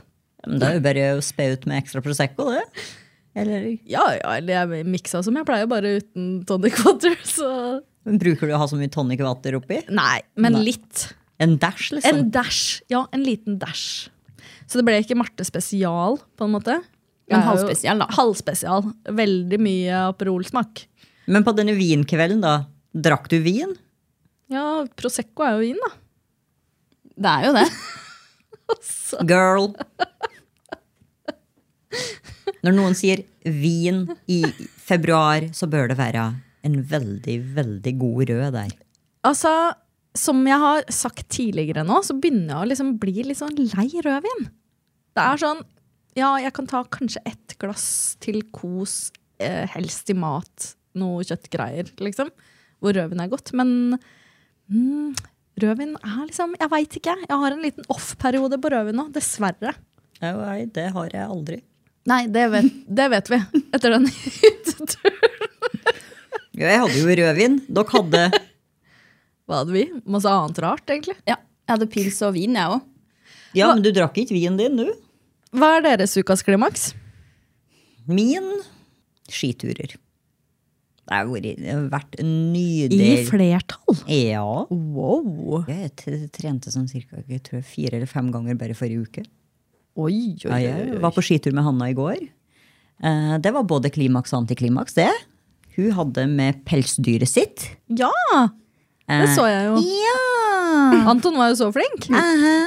[0.48, 2.64] Men da er jo bare å spe ut med ekstra Prosecco, det.
[3.38, 7.18] Eller Ja, ja, eller jeg miksa som jeg pleier, bare uten tonic water.
[7.28, 7.50] Så
[8.10, 9.82] bruker du å ha så mye tonic water oppi?
[9.92, 10.70] Nei, men Nei.
[10.72, 11.10] litt.
[11.44, 12.10] En dash, liksom?
[12.10, 12.80] En dash.
[12.92, 14.10] Ja, en liten dash.
[14.66, 16.80] Så det ble ikke Marte spesial, på en måte.
[17.30, 18.08] Men Det halvspesial, da.
[18.16, 18.88] Halvspesial.
[19.20, 20.88] Veldig mye Aperol-smak.
[21.30, 22.56] Men på denne vinkvelden, da,
[22.94, 23.76] drakk du vin?
[24.50, 25.92] Ja, Prosecco er jo vin, da.
[27.20, 27.66] Det er jo det.
[29.30, 29.70] Girl.
[32.66, 34.42] Når noen sier vin i
[34.82, 36.26] februar, så bør det være
[36.66, 38.74] en veldig, veldig god rød der.
[39.28, 39.54] Altså,
[40.18, 43.88] som jeg har sagt tidligere nå, så begynner jeg å liksom bli litt sånn lei
[44.06, 44.50] rødvin.
[45.16, 45.64] Det er sånn
[46.18, 51.90] Ja, jeg kan ta kanskje ett glass til kos, eh, helst i mat, noe kjøttgreier,
[52.04, 52.30] liksom.
[52.80, 53.52] Hvor rødvin er godt.
[53.58, 53.72] Men
[54.72, 55.16] mm,
[55.64, 57.16] rødvin er liksom Jeg veit ikke.
[57.26, 59.74] Jeg har en liten off-periode på rødvin nå, dessverre.
[60.20, 61.62] Nei, det har jeg aldri.
[62.10, 63.40] Nei, det vet, det vet vi.
[63.76, 65.18] Etter den hytteturen.
[66.60, 67.54] Jo, jeg hadde jo rødvin.
[67.72, 68.22] Dere hadde
[69.48, 69.84] Hva hadde vi?
[70.12, 71.16] Masse annet rart, egentlig.
[71.24, 72.82] Ja, Jeg hadde pils og vin, jeg òg.
[73.56, 74.90] Ja, men du drakk ikke vinen din, du?
[75.56, 76.90] Hva er deres ukas klimaks?
[78.10, 78.50] Min
[79.32, 79.96] skiturer.
[81.10, 83.10] Det har vært, nydelig.
[83.20, 83.98] I flertall.
[84.14, 84.46] Ja.
[84.70, 85.64] Wow.
[85.68, 89.26] Jeg trente sånn cirka jeg tror, fire eller fem ganger bare forrige uke.
[90.00, 90.60] Oi, oi, oi.
[90.64, 92.22] jeg var på skitur med Hanna i går.
[93.04, 95.10] Eh, Det var både klimaks og antiklimaks, det.
[95.76, 97.70] Hun hadde med pelsdyret sitt.
[97.88, 98.12] Ja!
[99.10, 99.82] Eh, Det så jeg jo.
[99.82, 101.06] Ja!
[101.10, 102.08] Anton var jo så flink.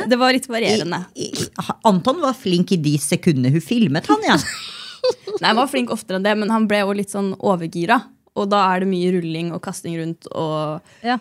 [0.09, 1.05] Det var litt varierende.
[1.15, 1.47] I, i,
[1.89, 4.37] Anton var flink i de sekundene hun filmet han, ja.
[5.43, 8.01] Nei, Han var flink oftere enn det, men han ble jo litt sånn overgira.
[8.39, 11.19] Og da er det mye rulling og kasting rundt og Ja,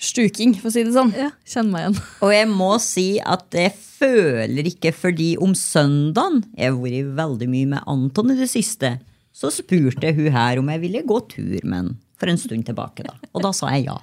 [0.00, 1.12] stuking, for å si det sånn.
[1.16, 2.00] ja Kjenn meg igjen.
[2.24, 7.48] Og jeg må si at jeg føler ikke fordi om søndagen Jeg har vært veldig
[7.52, 8.98] mye med Anton i det siste.
[9.32, 13.04] Så spurte hun her om jeg ville gå tur med han for en stund tilbake.
[13.06, 13.14] da.
[13.32, 13.96] Og da sa jeg ja.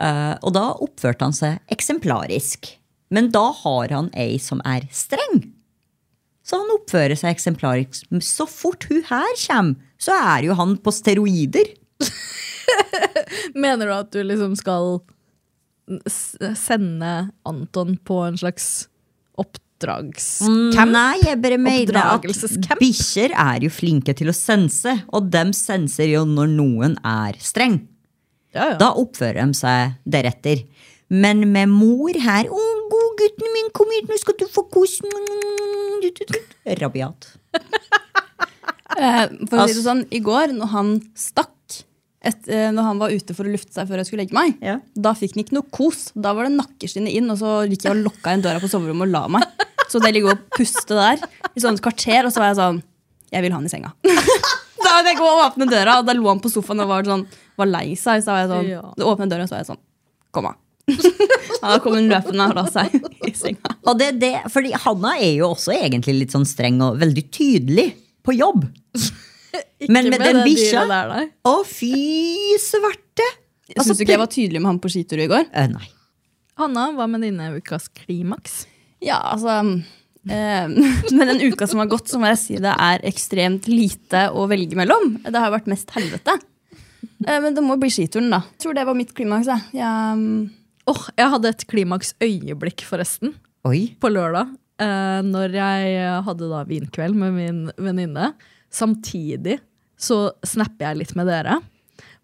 [0.00, 2.70] Uh, og da oppførte han seg eksemplarisk.
[3.10, 5.42] Men da har han ei som er streng.
[6.46, 8.06] Så han oppfører seg eksemplarisk.
[8.24, 11.72] Så fort hun her kommer, så er jo han på steroider.
[13.64, 15.00] Mener du at du liksom skal
[16.56, 17.10] sende
[17.48, 18.88] Anton på en slags
[19.40, 20.76] oppdragscamp?
[20.76, 22.26] Mm, Nei, jeg bare mener at
[22.80, 27.80] bikkjer er jo flinke til å sense, og dem senser jo når noen er streng.
[28.54, 28.78] Ja, ja.
[28.80, 30.64] Da oppfører de seg deretter.
[31.10, 35.00] Men med mor her, å god gutten min, kom hit, nå skal du få kos.
[36.80, 37.32] Rabiat.
[38.98, 41.52] Eh, for å si det sånn, I går, når han stakk,
[42.22, 44.56] et, eh, når han var ute for å lufte seg før jeg skulle legge meg,
[44.60, 44.78] Ja.
[44.98, 46.10] da fikk han ikke noe kos.
[46.14, 49.06] Da var det nakkeskinnet inn, og så gikk jeg og lukka igjen døra på soverommet
[49.08, 49.42] og la meg.
[49.88, 51.18] Så det ligger og puste der
[51.56, 52.82] i sånn et kvarter, og så var jeg sånn
[53.32, 53.92] Jeg vil ha han i senga.
[54.82, 57.04] da hadde jeg gått og åpnet døra, og da lå han på sofaen og var,
[57.06, 57.24] sånn,
[57.56, 58.24] var lei seg.
[58.24, 58.82] Så var jeg sånn, Ja.
[59.06, 59.78] Åpnet døra, og så var jeg sånn
[60.32, 60.54] Kom, da.
[61.60, 62.92] Ja, da kom hun løpende og la seg
[63.26, 63.70] i senga.
[63.86, 67.94] Og det, det, fordi Hanna er jo også egentlig litt sånn streng og veldig tydelig
[68.26, 68.66] på jobb.
[69.80, 70.84] Ikke Men med den det bikkja?
[71.48, 71.94] Å, fy
[72.62, 73.26] svarte!
[73.70, 75.48] Altså, Syns du ikke jeg var tydelig med han på skitur i går?
[75.54, 75.88] Uh, nei.
[76.60, 78.64] Hanna, hva med dine ukas klimaks?
[79.00, 79.54] Ja, altså
[80.28, 80.66] eh,
[81.16, 84.44] Med den uka som har gått, så må jeg si det er ekstremt lite å
[84.50, 85.14] velge mellom.
[85.24, 86.36] Det har vært mest helvete.
[87.26, 88.42] Eh, men det må bli skituren, da.
[88.56, 89.48] Jeg tror det var mitt klimaks.
[89.48, 89.80] jeg.
[89.80, 90.50] Jeg, mm,
[90.90, 93.34] Åh, jeg hadde et klimaksøyeblikk, forresten,
[93.68, 93.94] Oi.
[94.00, 94.52] på lørdag.
[94.80, 98.32] Eh, når jeg hadde da vinkveld med min venninne.
[98.72, 99.58] Samtidig
[100.00, 101.58] så snapper jeg litt med dere.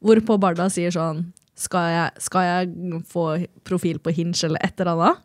[0.05, 3.27] Hvorpå Barda sier sånn skal jeg, skal jeg få
[3.65, 5.23] profil på Hinge eller et eller annet?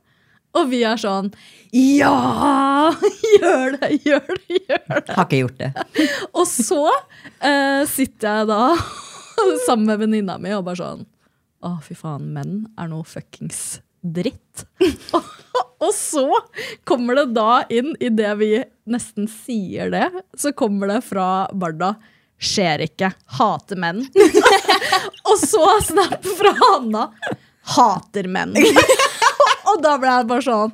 [0.60, 1.30] Og vi er sånn
[1.72, 2.92] Ja!
[3.38, 5.16] Gjør det, gjør det, gjør det!
[5.16, 5.72] Har ikke gjort det.
[6.40, 8.64] Og så uh, sitter jeg da
[9.68, 11.08] sammen med venninna mi og bare sånn
[11.64, 14.66] Å, fy faen, menn er noe fuckings dritt.
[15.82, 16.28] og, så
[16.84, 18.52] kommer det da inn, idet vi
[18.90, 21.96] nesten sier det, så kommer det fra Barda
[22.42, 23.12] Skjer ikke.
[23.38, 24.02] Hater menn.
[25.30, 27.04] og så snap fra Hanna.
[27.76, 28.56] Hater menn.
[29.70, 30.74] og da ble jeg bare sånn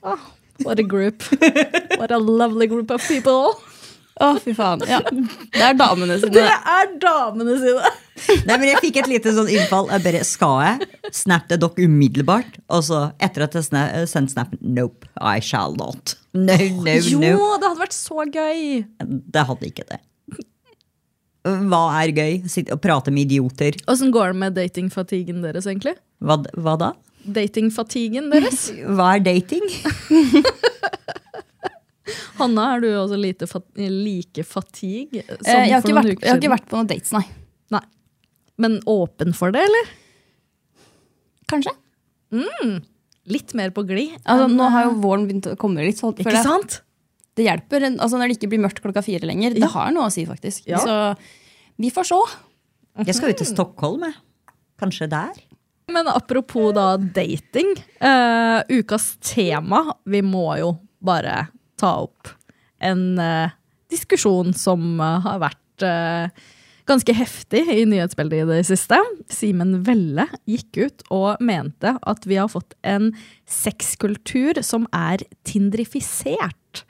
[0.00, 0.22] oh,
[0.64, 1.22] What a group.
[2.00, 3.52] What a lovely group of people.
[4.24, 4.82] Å, fy faen.
[4.88, 4.98] Ja.
[5.04, 6.32] Det er damene sine.
[6.34, 7.92] Det er damene sine!
[8.48, 9.86] Nei, men Jeg fikk et lite sånn innfall.
[9.94, 12.58] Jeg bare, Skal jeg snappe dere umiddelbart?
[12.74, 16.16] Og så etter at jeg sna- sendte snappen Nope, I shall not.
[16.34, 17.56] No, no, Jo, no.
[17.62, 18.84] det hadde vært så gøy!
[19.06, 20.00] Det hadde ikke det.
[21.48, 22.34] Hva er gøy?
[22.50, 23.78] Sitte og prate med idioter.
[23.88, 25.94] Åssen går det med datingfatigen deres, egentlig?
[26.20, 26.90] Hva, hva da?
[27.24, 28.66] Datingfatigen deres?
[28.98, 29.64] Hva er dating?
[32.40, 36.04] Hanna, er du også lite fat like fatigue som Eh, jeg, har for ikke noen
[36.04, 37.24] vært, uker jeg har ikke vært på noen dates, nei.
[37.74, 37.82] Nei.
[38.58, 39.90] Men åpen for det, eller?
[41.48, 41.72] Kanskje.
[43.28, 44.16] Litt mer på glid.
[44.24, 46.00] Altså, nå har jo våren begynt å komme litt.
[46.00, 46.80] Sånn, Ikke sant?
[47.38, 49.54] Det hjelper altså, når det ikke blir mørkt klokka fire lenger.
[49.54, 49.68] Det Ja.
[49.68, 50.66] har noe å si, faktisk.
[50.66, 50.78] Ja.
[50.78, 51.16] Så
[51.78, 52.20] vi får se.
[53.06, 54.00] Jeg skal ut til Stockholm.
[54.02, 54.14] jeg.
[54.80, 55.34] Kanskje der?
[55.90, 57.76] Men apropos da dating.
[58.00, 61.48] Uh, ukas tema Vi må jo bare
[61.80, 62.34] ta opp
[62.78, 63.50] en uh,
[63.90, 66.46] diskusjon som uh, har vært uh,
[66.88, 68.98] ganske heftig i nyhetsbildet i det siste.
[69.32, 73.10] Simen Velle gikk ut og mente at vi har fått en
[73.48, 76.84] sexkultur som er tindrifisert.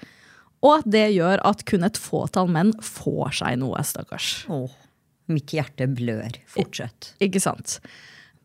[0.62, 4.46] Og at det gjør at kun et fåtall menn får seg noe, stakkars.
[4.50, 4.70] Åh,
[5.30, 6.38] mitt hjerte blør.
[6.50, 7.12] Fortsett.
[7.22, 7.78] Ikke sant?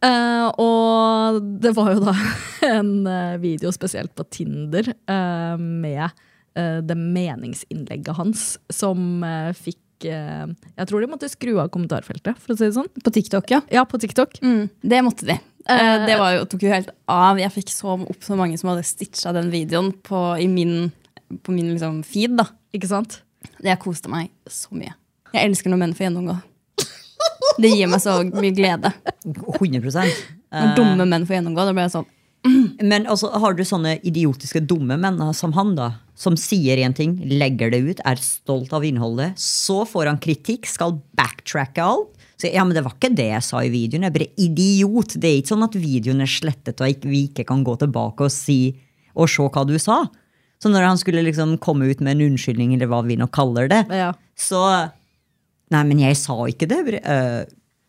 [0.03, 2.13] Uh, og det var jo da
[2.75, 2.93] en
[3.41, 6.11] video spesielt på Tinder uh, med
[6.85, 10.45] det meningsinnlegget hans som eh, fikk eh,
[10.77, 12.91] Jeg tror de måtte skru av kommentarfeltet, for å si det sånn.
[13.03, 13.61] På TikTok, ja.
[13.73, 14.37] Ja, på TikTok.
[14.43, 15.39] Mm, det måtte de.
[15.39, 17.39] Eh, Eh, det var jo, tok jo helt av.
[17.39, 20.91] Jeg fikk så opp så mange som hadde stitcha den videoen på, i min,
[21.43, 22.35] på min liksom, feed.
[22.39, 22.49] da.
[22.75, 23.21] Ikke sant?
[23.63, 24.95] Jeg koste meg så mye.
[25.33, 26.35] Jeg elsker når menn får gjennomgå.
[27.63, 28.91] Det gir meg så mye glede.
[29.23, 30.21] 100%
[30.53, 32.07] Når dumme menn får gjennomgå, da blir jeg sånn
[32.91, 35.91] Men altså, har du sånne idiotiske dumme menn som han, da?
[36.19, 39.37] Som sier en ting, legger det ut, er stolt av innholdet.
[39.39, 42.11] Så får han kritikk, skal backtracke alt.
[42.37, 44.03] Så, ja, men det var ikke det jeg sa i videoen.
[44.07, 45.15] Jeg bare idiot.
[45.21, 48.33] Det er ikke sånn at videoen er slettet og vi ikke kan gå tilbake og
[48.33, 48.59] si
[49.15, 50.01] og se hva du sa.
[50.61, 53.67] Så når han skulle liksom komme ut med en unnskyldning, eller hva vi nå kaller
[53.71, 54.13] det, Ja.
[54.37, 54.89] så
[55.73, 56.99] Nei, men jeg sa ikke det.
[57.01, 57.45] Øh,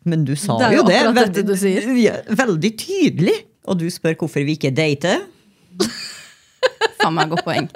[0.09, 0.95] men du sa Det jo jo det.
[1.05, 2.37] akkurat det.
[2.39, 3.35] Veldig tydelig.
[3.67, 5.23] Og du spør hvorfor vi ikke dater.
[7.01, 7.67] Faen meg godt poeng.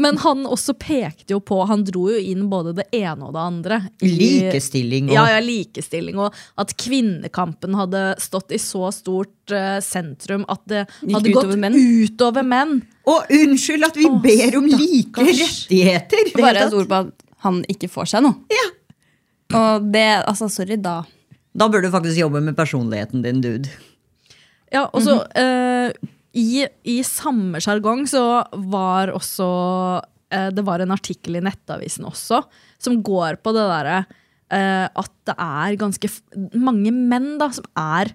[0.00, 3.42] Men han også pekte jo på Han dro jo inn både det ene og det
[3.42, 3.76] andre.
[4.00, 6.16] i- Likestilling og Ja, ja, likestilling.
[6.18, 11.44] Og at kvinnekampen hadde stått i så stort uh, sentrum at det Gikk hadde gått
[11.44, 11.76] utover menn.
[12.06, 12.74] utover menn.
[13.06, 15.44] Og unnskyld at vi Åh, ber om like stakkars.
[15.68, 16.32] rettigheter!
[16.40, 17.12] Bare et ord på at
[17.44, 18.36] han ikke får seg noe.
[18.52, 18.66] Ja.
[19.60, 21.02] Og det, altså, sorry, da.
[21.52, 23.68] Da bør du faktisk jobbe med personligheten din, dude.
[24.70, 25.90] Ja, og så eh,
[26.38, 28.22] i, I samme sjargong så
[28.70, 29.48] var også
[30.30, 32.44] eh, Det var en artikkel i Nettavisen også
[32.80, 33.98] som går på det derre
[34.54, 36.12] eh, at det er ganske
[36.54, 38.14] mange menn da som er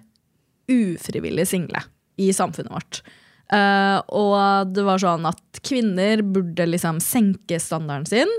[0.72, 1.84] ufrivillig single
[2.18, 3.02] i samfunnet vårt.
[3.46, 8.32] Uh, og det var sånn at kvinner burde liksom senke standarden sin.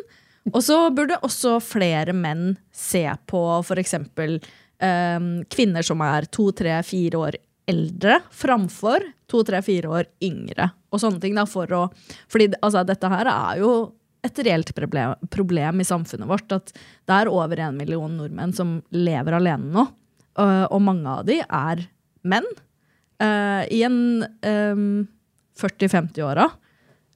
[0.51, 3.95] Og så burde også flere menn se på f.eks.
[4.77, 10.69] Um, kvinner som er to, tre, fire år eldre, framfor to, tre, fire år yngre.
[10.93, 11.85] Og sånne ting da, for å,
[12.31, 13.71] fordi altså, dette her er jo
[14.25, 16.51] et reelt problem, problem i samfunnet vårt.
[16.55, 19.85] At det er over en million nordmenn som lever alene nå.
[20.39, 21.83] øh, og mange av de er
[22.27, 22.47] menn.
[23.17, 23.99] Uh, I en
[24.45, 25.07] um,
[25.57, 26.49] 40-50-åra.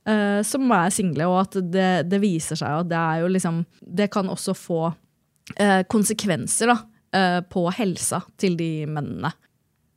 [0.09, 3.59] Uh, som er single, og at det, det viser seg at det er jo liksom
[3.85, 6.79] Det kan også få uh, konsekvenser da,
[7.51, 9.33] på helsa til de mennene.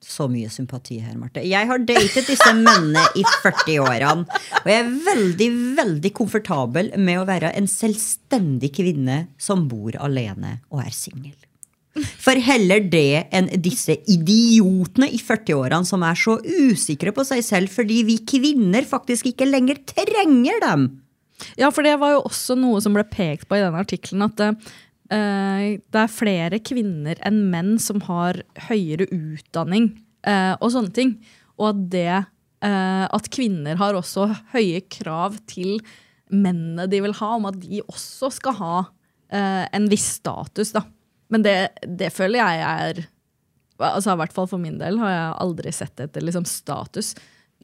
[0.04, 1.40] Så mye sympati her, Marte.
[1.48, 4.26] Jeg har datet disse mennene i 40-årene.
[4.60, 10.58] Og jeg er veldig, veldig komfortabel med å være en selvstendig kvinne som bor alene
[10.68, 11.36] og er singel.
[11.94, 17.70] For heller det enn disse idiotene i 40-årene som er så usikre på seg selv
[17.70, 20.88] fordi vi kvinner faktisk ikke lenger trenger dem.
[21.58, 24.42] Ja, for det var jo også noe som ble pekt på i den artikkelen, at
[24.42, 24.74] eh,
[25.10, 28.38] det er flere kvinner enn menn som har
[28.68, 29.90] høyere utdanning
[30.26, 31.10] eh, og sånne ting.
[31.60, 35.76] Og at det eh, At kvinner har også høye krav til
[36.32, 38.76] mennene de vil ha, om at de også skal ha
[39.30, 40.82] eh, en viss status, da.
[41.30, 43.04] Men det, det føler jeg er
[43.84, 47.12] altså I hvert fall for min del har jeg aldri sett etter liksom, status.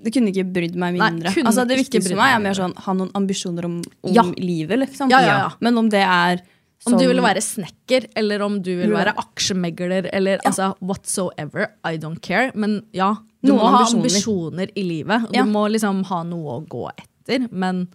[0.00, 1.32] Det kunne ikke brydd meg Nei, mindre.
[1.34, 4.24] kunne altså, det viktigste for meg er mer sånn ha noen ambisjoner om, om Ja.
[4.36, 5.12] livet, liksom.
[5.12, 5.50] Ja, ja.
[5.62, 6.42] Men om det er
[6.86, 11.66] Om du vil være snekker, eller om du vil være aksjemegler, eller altså whatsoever.
[11.84, 12.52] I don't care.
[12.54, 13.14] Men ja,
[13.44, 15.26] du Noen må ha ambisjoner i livet.
[15.28, 15.44] Og Ja.
[15.44, 17.48] du må liksom ha noe å gå etter.
[17.52, 17.88] Men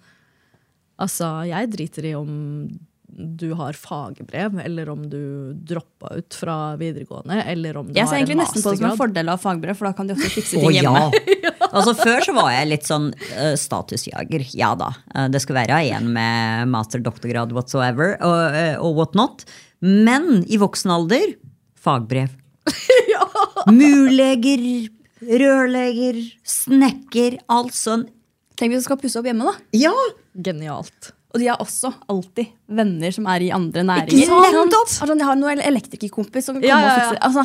[1.02, 2.36] altså, jeg driter i om
[3.16, 8.12] du har fagbrev, eller om du droppa ut fra videregående, eller om du Jeg ser
[8.12, 10.18] har en egentlig nesten på det som en fordel av fagbrev, for da kan de
[10.18, 11.04] også fikse ting hjemme.
[11.46, 11.54] ja.
[11.70, 14.44] Altså Før så var jeg litt sånn uh, statusjager.
[14.58, 14.92] Ja da.
[15.16, 19.48] uh, det skal være en med master, doktorgrad, whatsoever, og, uh, og what not.
[19.80, 21.38] Men i voksen alder
[21.80, 22.36] fagbrev.
[23.80, 24.68] Murleger,
[25.24, 28.10] rørleger, snekker, alt sånn.
[28.60, 29.56] Tenk hvis du skal pusse opp hjemme, da.
[29.76, 29.96] Ja!
[30.36, 31.15] Genialt.
[31.36, 34.16] Og de har også alltid venner som er i andre næringer.
[34.16, 34.54] Ikke sant?
[34.56, 34.92] Nettopp!
[35.04, 36.94] Altså, jeg har noen elektrikerkompis som kan Ja, ja, og ja.
[37.02, 37.44] fikse Altså,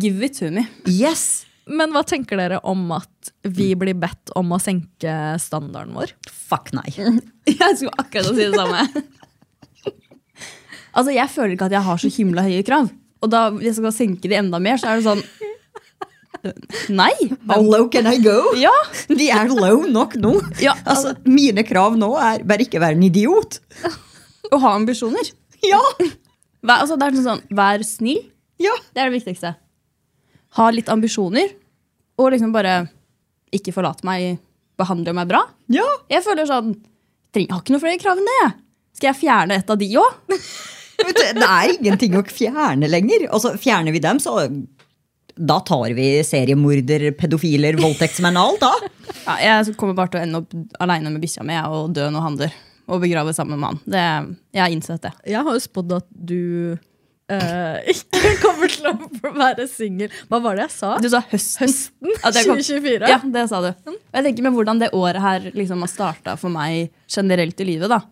[0.00, 0.64] give it to me.
[0.88, 1.44] Yes!
[1.68, 6.14] Men hva tenker dere om at vi blir bedt om å senke standarden vår?
[6.48, 6.88] Fuck nei.
[7.52, 9.04] Jeg skulle akkurat si det samme.
[10.96, 12.88] altså, Jeg føler ikke at jeg har så himla høye krav.
[13.24, 15.22] Og da hvis jeg skal senke de enda mer, så er det sånn
[16.92, 17.12] Nei!
[17.48, 18.52] How low can I go?
[18.60, 18.72] Ja,
[19.08, 20.34] De er low nok nå.
[20.62, 23.60] Ja, altså, mine krav nå er bare ikke være en idiot.
[24.52, 25.30] Å ha ambisjoner.
[25.64, 25.80] Ja!
[26.64, 28.22] Vær, altså, det er sånn, sånn, Vær snill.
[28.62, 28.74] ja.
[28.94, 29.54] Det er det viktigste.
[30.58, 31.48] Ha litt ambisjoner,
[32.20, 32.84] og liksom bare
[33.54, 34.36] ikke forlate meg,
[34.78, 35.40] behandle meg bra.
[35.72, 35.86] Ja.
[36.10, 36.74] Jeg føler sånn
[37.34, 38.44] Jeg har ikke noe flere krav enn det.
[38.94, 40.22] Skal jeg fjerne et av de òg?
[41.04, 43.24] Det er ingenting å fjerne lenger.
[43.34, 44.36] Altså, Fjerner vi dem, så
[45.36, 49.10] da tar vi seriemorder, pedofiler, voldtektsmenn og alt, da.
[49.24, 52.26] Ja, jeg kommer bare til å ende opp aleine med bikkja mi og dø når
[52.28, 52.56] han dør.
[52.84, 53.78] Og begrave sammen med han.
[53.88, 54.02] Det,
[54.52, 55.14] jeg har innsett det.
[55.32, 56.40] Jeg har jo spådd at du
[57.24, 60.10] Uh, ikke kommer til å være singel.
[60.28, 60.90] Hva var det jeg sa?
[61.00, 61.62] Du sa høsten.
[61.64, 63.08] Høsten At jeg kom- 2024?
[63.08, 63.70] Ja, det sa du.
[63.88, 67.68] Og jeg tenker med hvordan det året her liksom har starta for meg generelt i
[67.70, 68.02] livet, da.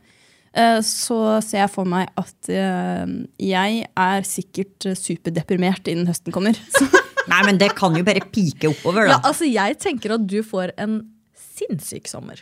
[0.57, 3.05] Uh, Så ser jeg for meg at uh,
[3.37, 6.57] jeg er sikkert superdeprimert innen høsten kommer.
[6.79, 6.89] Så,
[7.31, 9.29] Nei, men det kan jo bare pike oppover, Ja, da.
[9.31, 11.01] altså Jeg tenker at du får en
[11.39, 12.41] sinnssyk sommer.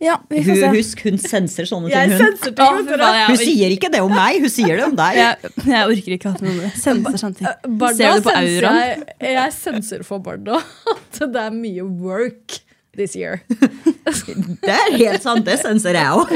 [0.00, 0.68] ja, vi får Hun, se.
[0.76, 2.36] husk, hun senser sånne Jeg ting, hun.
[2.36, 2.86] senser ting.
[2.86, 5.16] faen, Hun sier ikke det om meg, hun sier det om deg.
[5.16, 7.78] jeg, jeg orker ikke at noen senser sånne ting.
[7.80, 9.04] Barda Ser du på auraen?
[9.18, 10.60] jeg, jeg senser for Barda
[10.94, 12.60] at det er mye work
[12.98, 13.40] this year.
[13.48, 16.30] Det er helt sant, det senser jeg òg.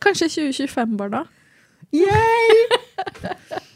[0.00, 1.24] Kanskje 2025, Barda.
[1.92, 3.66] Yay!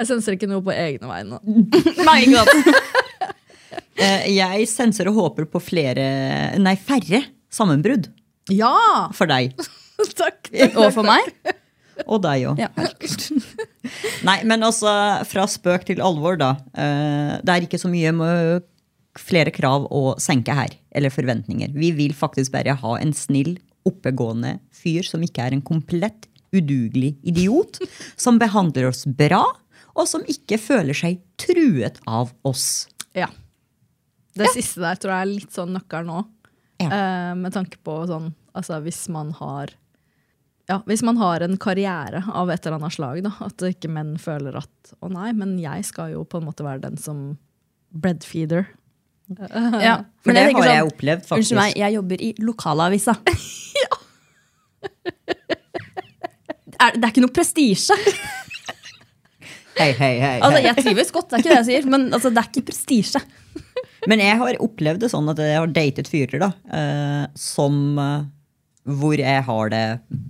[0.00, 1.40] Jeg senser ikke noe på egne vegne.
[2.08, 2.66] Nei, ikke sant?
[4.00, 6.04] Eh, Jeg senser og håper på flere,
[6.58, 7.18] nei, færre
[7.52, 8.06] sammenbrudd
[8.56, 8.70] Ja!
[9.14, 9.52] for deg.
[10.20, 10.48] Takk.
[10.72, 11.28] Og for meg.
[12.06, 12.62] Og deg òg.
[12.62, 12.70] Ja.
[14.24, 14.88] Nei, men altså,
[15.28, 16.54] fra spøk til alvor, da.
[16.72, 18.64] Eh, Det er ikke så mye med
[19.20, 21.74] flere krav å senke her, eller forventninger.
[21.76, 27.14] Vi vil faktisk bare ha en snill, oppegående fyr som ikke er en komplett udugelig
[27.26, 27.80] idiot,
[28.16, 29.42] som behandler oss bra,
[29.94, 32.88] og som ikke føler seg truet av oss.
[33.16, 33.30] Ja.
[34.36, 36.24] Det siste der tror jeg er litt sånn nøkkelen nå.
[36.80, 36.88] Ja.
[36.88, 39.68] Uh, med tanke på sånn Altså hvis man har
[40.64, 44.14] ja, Hvis man har en karriere av et eller annet slag, da, at ikke menn
[44.22, 47.20] føler at å nei, men jeg skal jo på en måte være den som
[47.92, 48.64] breadfeeder
[49.84, 51.36] Ja, For men det jeg har jeg sånn, opplevd, faktisk.
[51.36, 53.16] Unnskyld meg, jeg jobber i lokalavisa.
[56.86, 57.96] er, det er ikke noe prestisje.
[59.80, 60.34] Hei, hei, hei.
[60.44, 62.66] Altså, jeg trives godt, det er ikke det jeg sier, men altså, det er ikke
[62.68, 63.20] prestisje.
[64.10, 68.22] Men jeg har opplevd det sånn at jeg har datet fyrer da, eh, som eh,
[68.96, 69.82] hvor jeg har det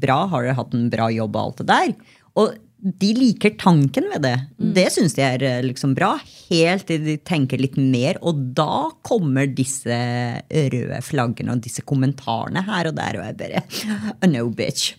[0.03, 1.93] bra, har hatt en bra jobb og alt det der.
[2.43, 2.57] Og
[3.01, 4.35] de liker tanken ved det.
[4.79, 6.13] Det syns de er eh, liksom bra,
[6.51, 8.19] helt til de tenker litt mer.
[8.27, 9.99] Og da kommer disse
[10.51, 13.65] røde flaggene og disse kommentarene her og der, og jeg bare
[14.19, 14.97] "Oh, No, bitch.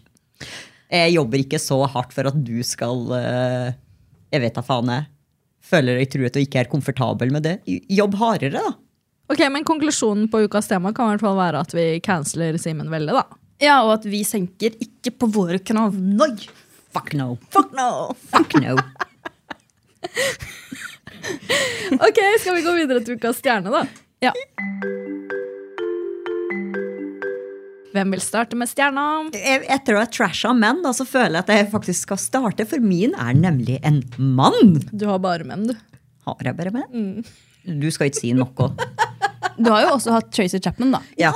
[0.91, 3.69] Jeg jobber ikke så hardt for at du skal eh,
[4.33, 5.07] Jeg vet da faen, jeg.
[5.71, 7.55] Føler deg truet og ikke er komfortabel med det.
[7.93, 8.73] Jobb hardere, da.
[9.31, 12.89] Ok, men Konklusjonen på ukas tema kan i hvert fall være at vi canceler Simen
[12.91, 13.13] Velle.
[13.15, 13.23] da.
[13.61, 15.95] Ja, og at vi senker ikke på våre krav.
[15.95, 16.33] Nei!
[16.91, 17.37] Fuck no.
[17.53, 18.11] Fuck no.
[18.33, 18.75] Fuck no.
[22.01, 23.83] Ok, Skal vi gå videre til ukas stjerne, da?
[24.25, 24.31] Ja.
[27.91, 29.05] Hvem vil starte med stjerna?
[29.35, 32.83] Etter å ha trasha menn, da, så føler jeg at jeg faktisk skal starte, for
[32.83, 34.77] min er nemlig en mann.
[34.91, 35.75] Du har bare menn, du.
[36.27, 37.25] Har jeg bare menn?
[37.65, 38.69] Du skal ikke si noe.
[39.59, 41.01] Du har jo også hatt Tracy Chapman, da.
[41.19, 41.33] Ja.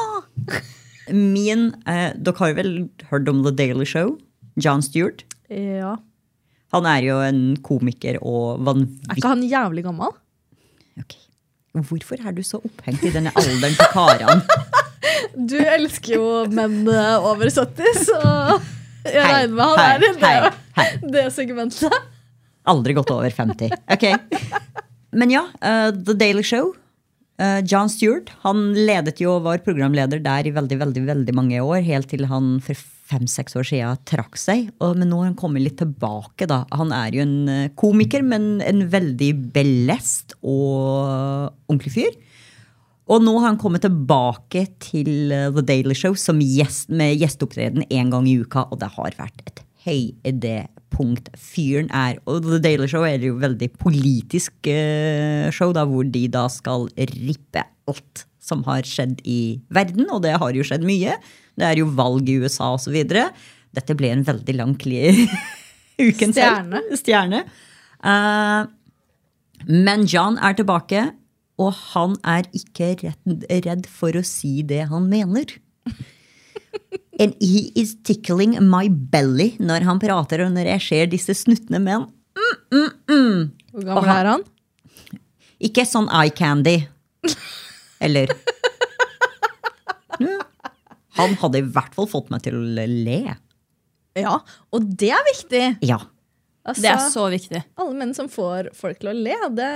[1.11, 2.73] Min eh, Dere har vel
[3.11, 4.15] hørt om The Daily Show?
[4.61, 5.25] John Stewart.
[5.51, 5.97] Ja.
[6.73, 10.15] Han er jo en komiker og Er ikke han jævlig gammel?
[10.99, 11.17] Ok.
[11.75, 14.41] Hvorfor er du så opphengt i denne alderen til karene?
[15.51, 18.19] Du elsker jo menn eh, over 70, så
[19.05, 21.99] jeg Hei, regner med han er i det, hei, det segmentet.
[22.65, 23.75] Aldri gått over 50.
[23.93, 24.07] Ok.
[25.15, 26.73] Men ja, uh, The Daily Show.
[27.35, 31.61] Uh, John Stewart han ledet jo og var programleder der i veldig veldig, veldig mange
[31.61, 34.69] år, helt til han for fem-seks år siden trakk seg.
[34.79, 36.47] Og, men nå har han kommet litt tilbake.
[36.49, 36.63] da.
[36.73, 42.15] Han er jo en eh, komiker, men en veldig belest og ordentlig fyr.
[43.05, 47.85] Og nå har han kommet tilbake til eh, The Daily Show som gjest, med gjesteopptreden
[47.93, 51.29] én gang i uka, og det har vært et høydepunkt.
[51.37, 56.25] Fyren er Og The Daily Show er jo veldig politisk eh, show, da, hvor de
[56.33, 61.17] da skal rippe alt som har skjedd i verden, og det har jo skjedd mye.
[61.57, 62.97] Det er jo valg i USA osv.
[63.05, 64.73] Dette ble en veldig lang
[66.07, 66.81] ukens Stjerne.
[66.97, 67.43] Stjerne.
[68.05, 68.63] Eh,
[69.65, 71.07] men John er tilbake,
[71.61, 72.93] og han er ikke
[73.63, 75.45] redd, for å si det han mener.
[77.19, 81.79] And he is tickling my belly når han prater, og når jeg ser disse snuttende
[81.79, 82.09] menn.
[82.71, 84.43] Hvor gammel han- er han?
[85.63, 86.87] Ikke sånn eye candy.
[88.03, 88.27] Eller
[90.19, 90.39] Ja.
[91.15, 93.35] Han hadde i hvert fall fått meg til å le.
[94.19, 94.37] Ja,
[94.71, 95.63] og det er viktig.
[95.87, 95.97] Ja.
[96.65, 97.59] Altså, Det er så viktig.
[97.77, 99.67] Alle menn som får folk til å le, det,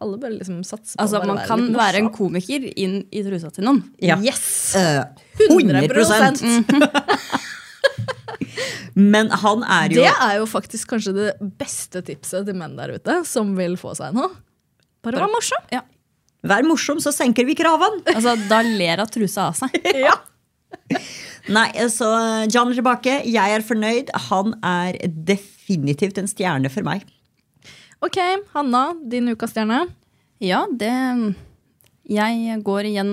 [0.00, 3.00] alle bør liksom satse på Altså, å Man være kan litt være en komiker inn
[3.10, 3.82] i trusa til noen.
[3.98, 4.14] ja.
[4.22, 4.44] Yes!
[4.78, 5.02] Uh,
[5.50, 6.86] 100 100
[8.96, 11.26] Men han er jo Det er jo faktisk kanskje det
[11.60, 14.30] beste tipset til menn der ute som vil få seg noe.
[15.04, 15.66] Bare vær morsom.
[15.74, 15.82] Ja.
[16.46, 18.00] Vær morsom, så senker vi kravene.
[18.14, 19.76] Altså, Da ler av trusa av seg.
[20.06, 20.14] Ja.
[21.52, 22.08] Nei, så
[22.50, 23.20] John er tilbake.
[23.28, 24.10] Jeg er fornøyd.
[24.28, 27.04] Han er definitivt en stjerne for meg.
[28.04, 28.18] Ok,
[28.54, 29.86] Hanna, din ukas stjerne.
[30.42, 30.92] Ja, det
[32.06, 33.12] Jeg går igjen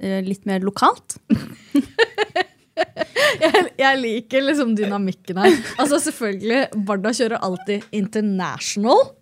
[0.00, 1.18] eh, litt mer lokalt.
[3.42, 5.54] Jeg, jeg liker liksom dynamikken her.
[5.80, 9.12] Altså Selvfølgelig, Barda kjører alltid international.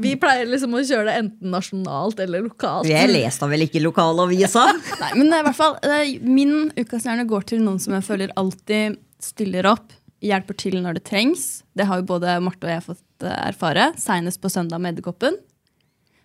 [0.00, 2.88] Vi pleier liksom å kjøre det enten nasjonalt eller lokalt.
[2.88, 4.62] Jeg leste vel ikke lokalavisa?
[5.02, 5.76] Nei, men i hvert fall,
[6.24, 9.92] Min ukastjerne går til noen som jeg føler alltid stiller opp,
[10.24, 11.44] hjelper til når det trengs.
[11.76, 15.36] Det har jo både Marte og jeg fått eh, erfare, seinest på søndag med Edderkoppen.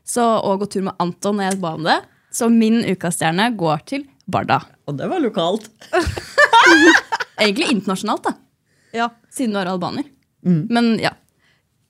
[0.08, 2.00] Så, og gå tur med Anton når jeg ba om det.
[2.34, 4.62] Så min ukastjerne går til Barda.
[4.88, 5.68] Og det var lokalt.
[7.40, 8.34] Egentlig internasjonalt, da,
[8.96, 9.10] Ja.
[9.32, 10.08] siden du er albaner.
[10.44, 11.12] Men ja.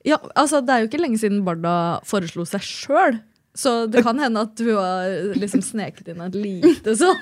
[0.07, 1.73] Ja, altså Det er jo ikke lenge siden Barda
[2.07, 3.19] foreslo seg sjøl.
[3.57, 7.19] Så det kan hende at du har liksom sneket inn et lite sånn.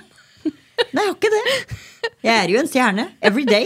[0.93, 1.43] Nei, jeg har ikke det.
[2.21, 3.05] Jeg er jo en stjerne.
[3.25, 3.65] Every day.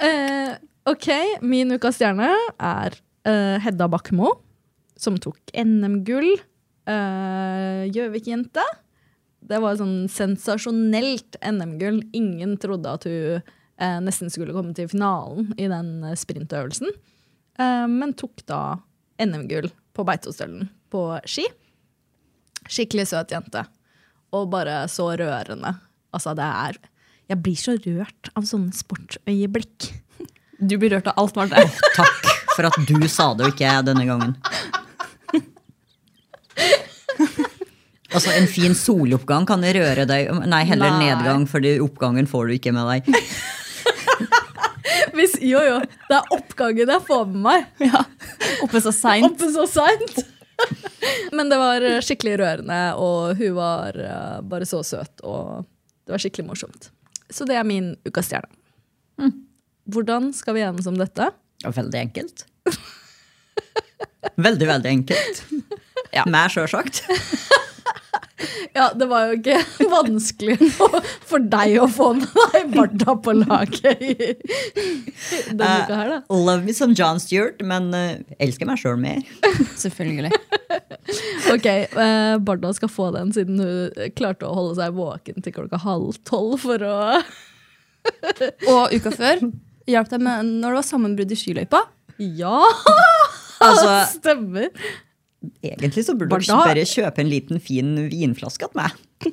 [0.00, 0.56] Uh,
[0.88, 1.08] ok,
[1.44, 2.96] min ukas stjerne er
[3.28, 4.32] uh, Hedda Bakkemo,
[4.96, 6.38] som tok NM-gull.
[6.90, 8.64] Eh, Gjøvik-jente.
[9.50, 12.00] det var sånn sensasjonelt NM-gull.
[12.16, 13.44] Ingen trodde at hun
[14.04, 16.90] nesten skulle komme til finalen i den eh, sprintøvelsen.
[17.60, 18.78] Eh, men tok da
[19.20, 21.46] NM-gull på Beitostølen på ski.
[22.70, 23.64] Skikkelig søt jente.
[24.36, 25.74] Og bare så rørende.
[26.14, 26.78] Altså, det er
[27.30, 29.90] Jeg blir så rørt av sånne sportsøyeblikk.
[30.60, 31.62] Du blir rørt av alt, Marte.
[31.96, 34.36] Takk for at du sa det, og ikke jeg denne gangen.
[38.10, 41.06] Altså, En fin soloppgang kan røre deg Nei, heller Nei.
[41.06, 43.10] nedgang, fordi oppgangen får du ikke med deg.
[45.16, 45.78] Hvis, jo, jo.
[46.08, 47.66] Det er oppgangen jeg får med meg.
[47.82, 48.04] Ja.
[48.64, 49.26] Oppe så seint.
[49.30, 50.22] Oppe så seint.
[51.36, 55.22] Men det var eh, skikkelig rørende, og hun var eh, bare så søt.
[55.24, 55.64] Og
[56.04, 56.90] det var skikkelig morsomt.
[57.30, 59.30] Så det er min ukas stjerne.
[59.90, 61.30] Hvordan skal vi gjennom som dette?
[61.64, 62.46] Veldig enkelt.
[64.40, 65.38] Veldig, veldig enkelt.
[66.12, 66.26] Ja.
[66.28, 67.02] Meg, sjølsagt.
[68.76, 69.58] Ja, det var jo ikke
[69.94, 74.14] vanskelig for- deg å få med deg Barda på laget i
[75.50, 76.18] denne uka her, da.
[76.32, 79.22] Love me som John Stewart, men uh, elsker meg sjøl mer.
[79.80, 80.32] Selvfølgelig.
[81.50, 81.64] Ok,
[81.96, 86.18] uh, Barda skal få den siden hun klarte å holde seg våken til klokka halv
[86.28, 86.96] tolv for å
[88.70, 89.42] Og uka før
[89.90, 91.80] hjalp deg med når det var sammenbrudd i skiløypa.
[92.20, 92.60] Ja!
[93.64, 94.70] Altså, Stemmer.
[95.64, 98.96] Egentlig så burde du bare kjøpe en liten, fin vinflaske til meg.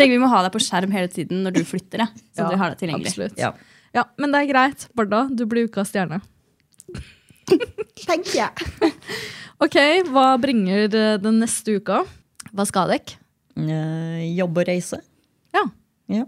[0.00, 2.02] Tenk, Vi må ha deg på skjerm hele tiden når du flytter.
[2.06, 3.12] det, Så Ja, du har det tilgjengelig.
[3.12, 3.38] Absolutt.
[3.38, 3.52] Ja.
[3.94, 4.86] Ja, men det er greit.
[4.96, 6.20] Barda, du blir ukas stjerne.
[8.06, 8.70] Tenker jeg.
[9.60, 9.74] Ok,
[10.08, 11.98] hva bringer eh, den neste uka?
[12.56, 13.18] Hva skal dere?
[13.60, 15.02] Eh, jobb og reise.
[15.52, 15.66] Ja,
[16.08, 16.22] Ja.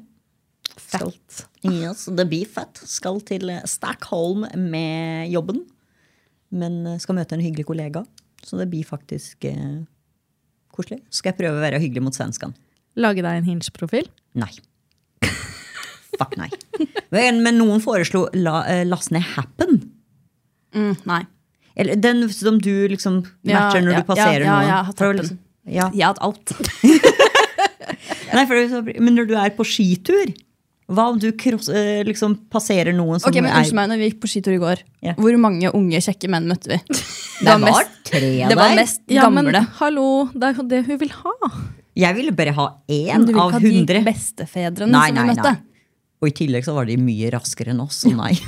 [0.77, 1.47] fett.
[1.65, 2.77] Yes, det blir fett.
[2.85, 5.63] Skal til Stockholm med jobben.
[6.53, 8.05] Men eh, skal møte en hyggelig kollega.
[8.43, 9.83] Så det blir faktisk eh,
[10.75, 11.01] koselig.
[11.15, 12.55] Skal jeg prøve å være hyggelig mot svenskene?
[13.01, 14.09] Lage deg en Hinge-profil?
[14.37, 14.51] Nei.
[16.19, 16.51] Fuck nei.
[17.15, 19.79] Men men noen foreslo la, eh, last ned Happen.
[20.77, 21.23] Mm, nei.
[21.77, 25.17] Eller den som du liksom Ja, matcher når ja, du passerer ja, ja, noen.
[25.23, 25.39] liksom-
[25.73, 25.87] ja.
[25.95, 26.53] Jeg har hatt alt.
[28.33, 30.33] Nei, for, det så- men når du er på skitur,
[30.91, 34.01] hva om du cross, eh, liksom passerer noen som Ok, men er Unnskyld meg, når
[34.01, 35.15] vi gikk på skitur i går, yeah.
[35.17, 36.81] hvor mange unge, kjekke menn møtte vi?
[37.43, 39.49] Det Det var mest, tre det var mest mest Ja, men
[39.81, 41.33] hallo, det er jo det hun vil ha.
[41.99, 44.03] Jeg ville bare ha én Men du vil av ikke ha de hundre.
[44.07, 45.53] bestefedrene Nei, som nei, vi møtte?
[45.53, 45.59] nei.
[46.23, 48.37] Og i tillegg så var de mye raskere enn oss, så nei.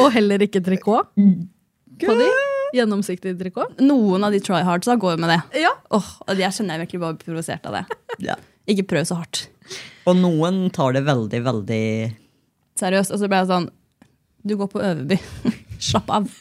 [0.00, 1.12] Og heller ikke trikot.
[2.00, 2.28] På de.
[2.74, 3.80] Gjennomsiktig trikot.
[3.82, 5.40] Noen av de try hards går med det.
[5.62, 5.72] Ja.
[5.94, 7.84] Åh, og Jeg kjenner jeg virkelig bare provosert av det.
[8.24, 8.36] Ja.
[8.70, 9.44] Ikke prøv så hardt.
[10.08, 11.82] Og noen tar det veldig, veldig
[12.80, 13.12] Seriøst.
[13.12, 13.68] Og så ble jeg sånn
[14.46, 15.18] Du går på Øverby.
[15.90, 16.30] Slapp av.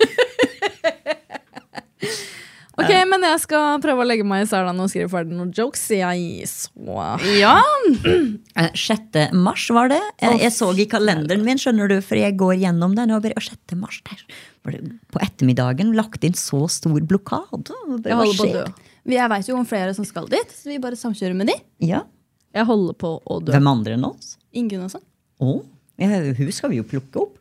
[2.80, 5.82] Ok, men jeg skal prøve å legge meg i selen og skrive ferdig noen jokes.
[5.91, 7.57] Jeg så Ja,
[8.59, 9.34] Eh, 6.
[9.36, 9.99] mars var det.
[10.19, 13.11] Jeg, Jeg så i kalenderen min, skjønner du, for jeg går gjennom den.
[13.15, 13.75] Og bare, å, 6.
[13.80, 14.23] mars, der
[14.63, 17.75] var det på ettermiddagen lagt inn så stor blokade.
[18.07, 18.71] Hva skjer?
[19.09, 21.55] Jeg veit jo om flere som skal dit, så vi bare samkjører med de.
[21.88, 22.03] Ja.
[22.56, 23.52] Jeg holder på å dø.
[23.54, 24.38] Hvem andre enn oss?
[24.58, 25.06] Ingunn og sånn.
[26.00, 27.36] Ja, hun skal vi jo plukke opp.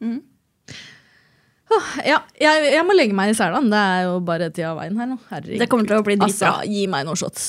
[2.04, 3.68] Ja, jeg, jeg må legge meg i selen.
[3.72, 5.18] Det er jo bare tida av veien her nå.
[5.30, 5.58] Herregud.
[5.60, 6.52] Det kommer til å bli dritbra.
[6.58, 7.48] Altså, gi meg noen shots.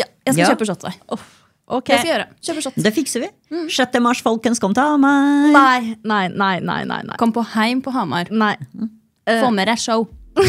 [0.00, 0.50] Ja, jeg skal Ja.
[0.54, 0.84] kjøpe shots.
[1.12, 1.24] Oh,
[1.78, 1.94] okay.
[1.94, 2.28] Det skal jeg gjøre.
[2.48, 2.82] Kjøpe shots.
[2.88, 3.30] Det fikser vi.
[3.76, 4.00] 6.
[4.04, 5.52] mars, folkens, kom til Hamar.
[5.54, 7.02] Nei, nei, nei, nei, nei.
[7.04, 7.16] nei.
[7.20, 8.32] Kom på heim på Hamar.
[8.32, 8.56] nei.
[9.28, 10.08] Få med deg show.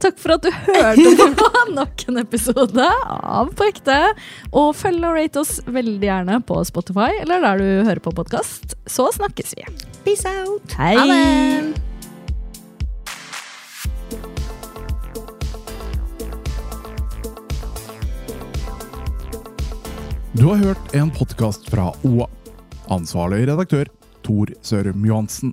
[0.00, 3.98] Takk for at du hørte på nok en episode av På ekte.
[4.50, 8.74] Og følg og rate oss veldig gjerne på Spotify eller der du hører på podkast.
[8.90, 9.68] Så snakkes vi.
[10.06, 10.74] Peace out.
[10.80, 10.96] Hei!
[10.96, 11.86] Ha det!
[20.32, 22.28] Du har hørt en podkast fra OA.
[22.90, 23.90] Ansvarlig redaktør
[24.24, 25.52] Tor Sørum Johansen.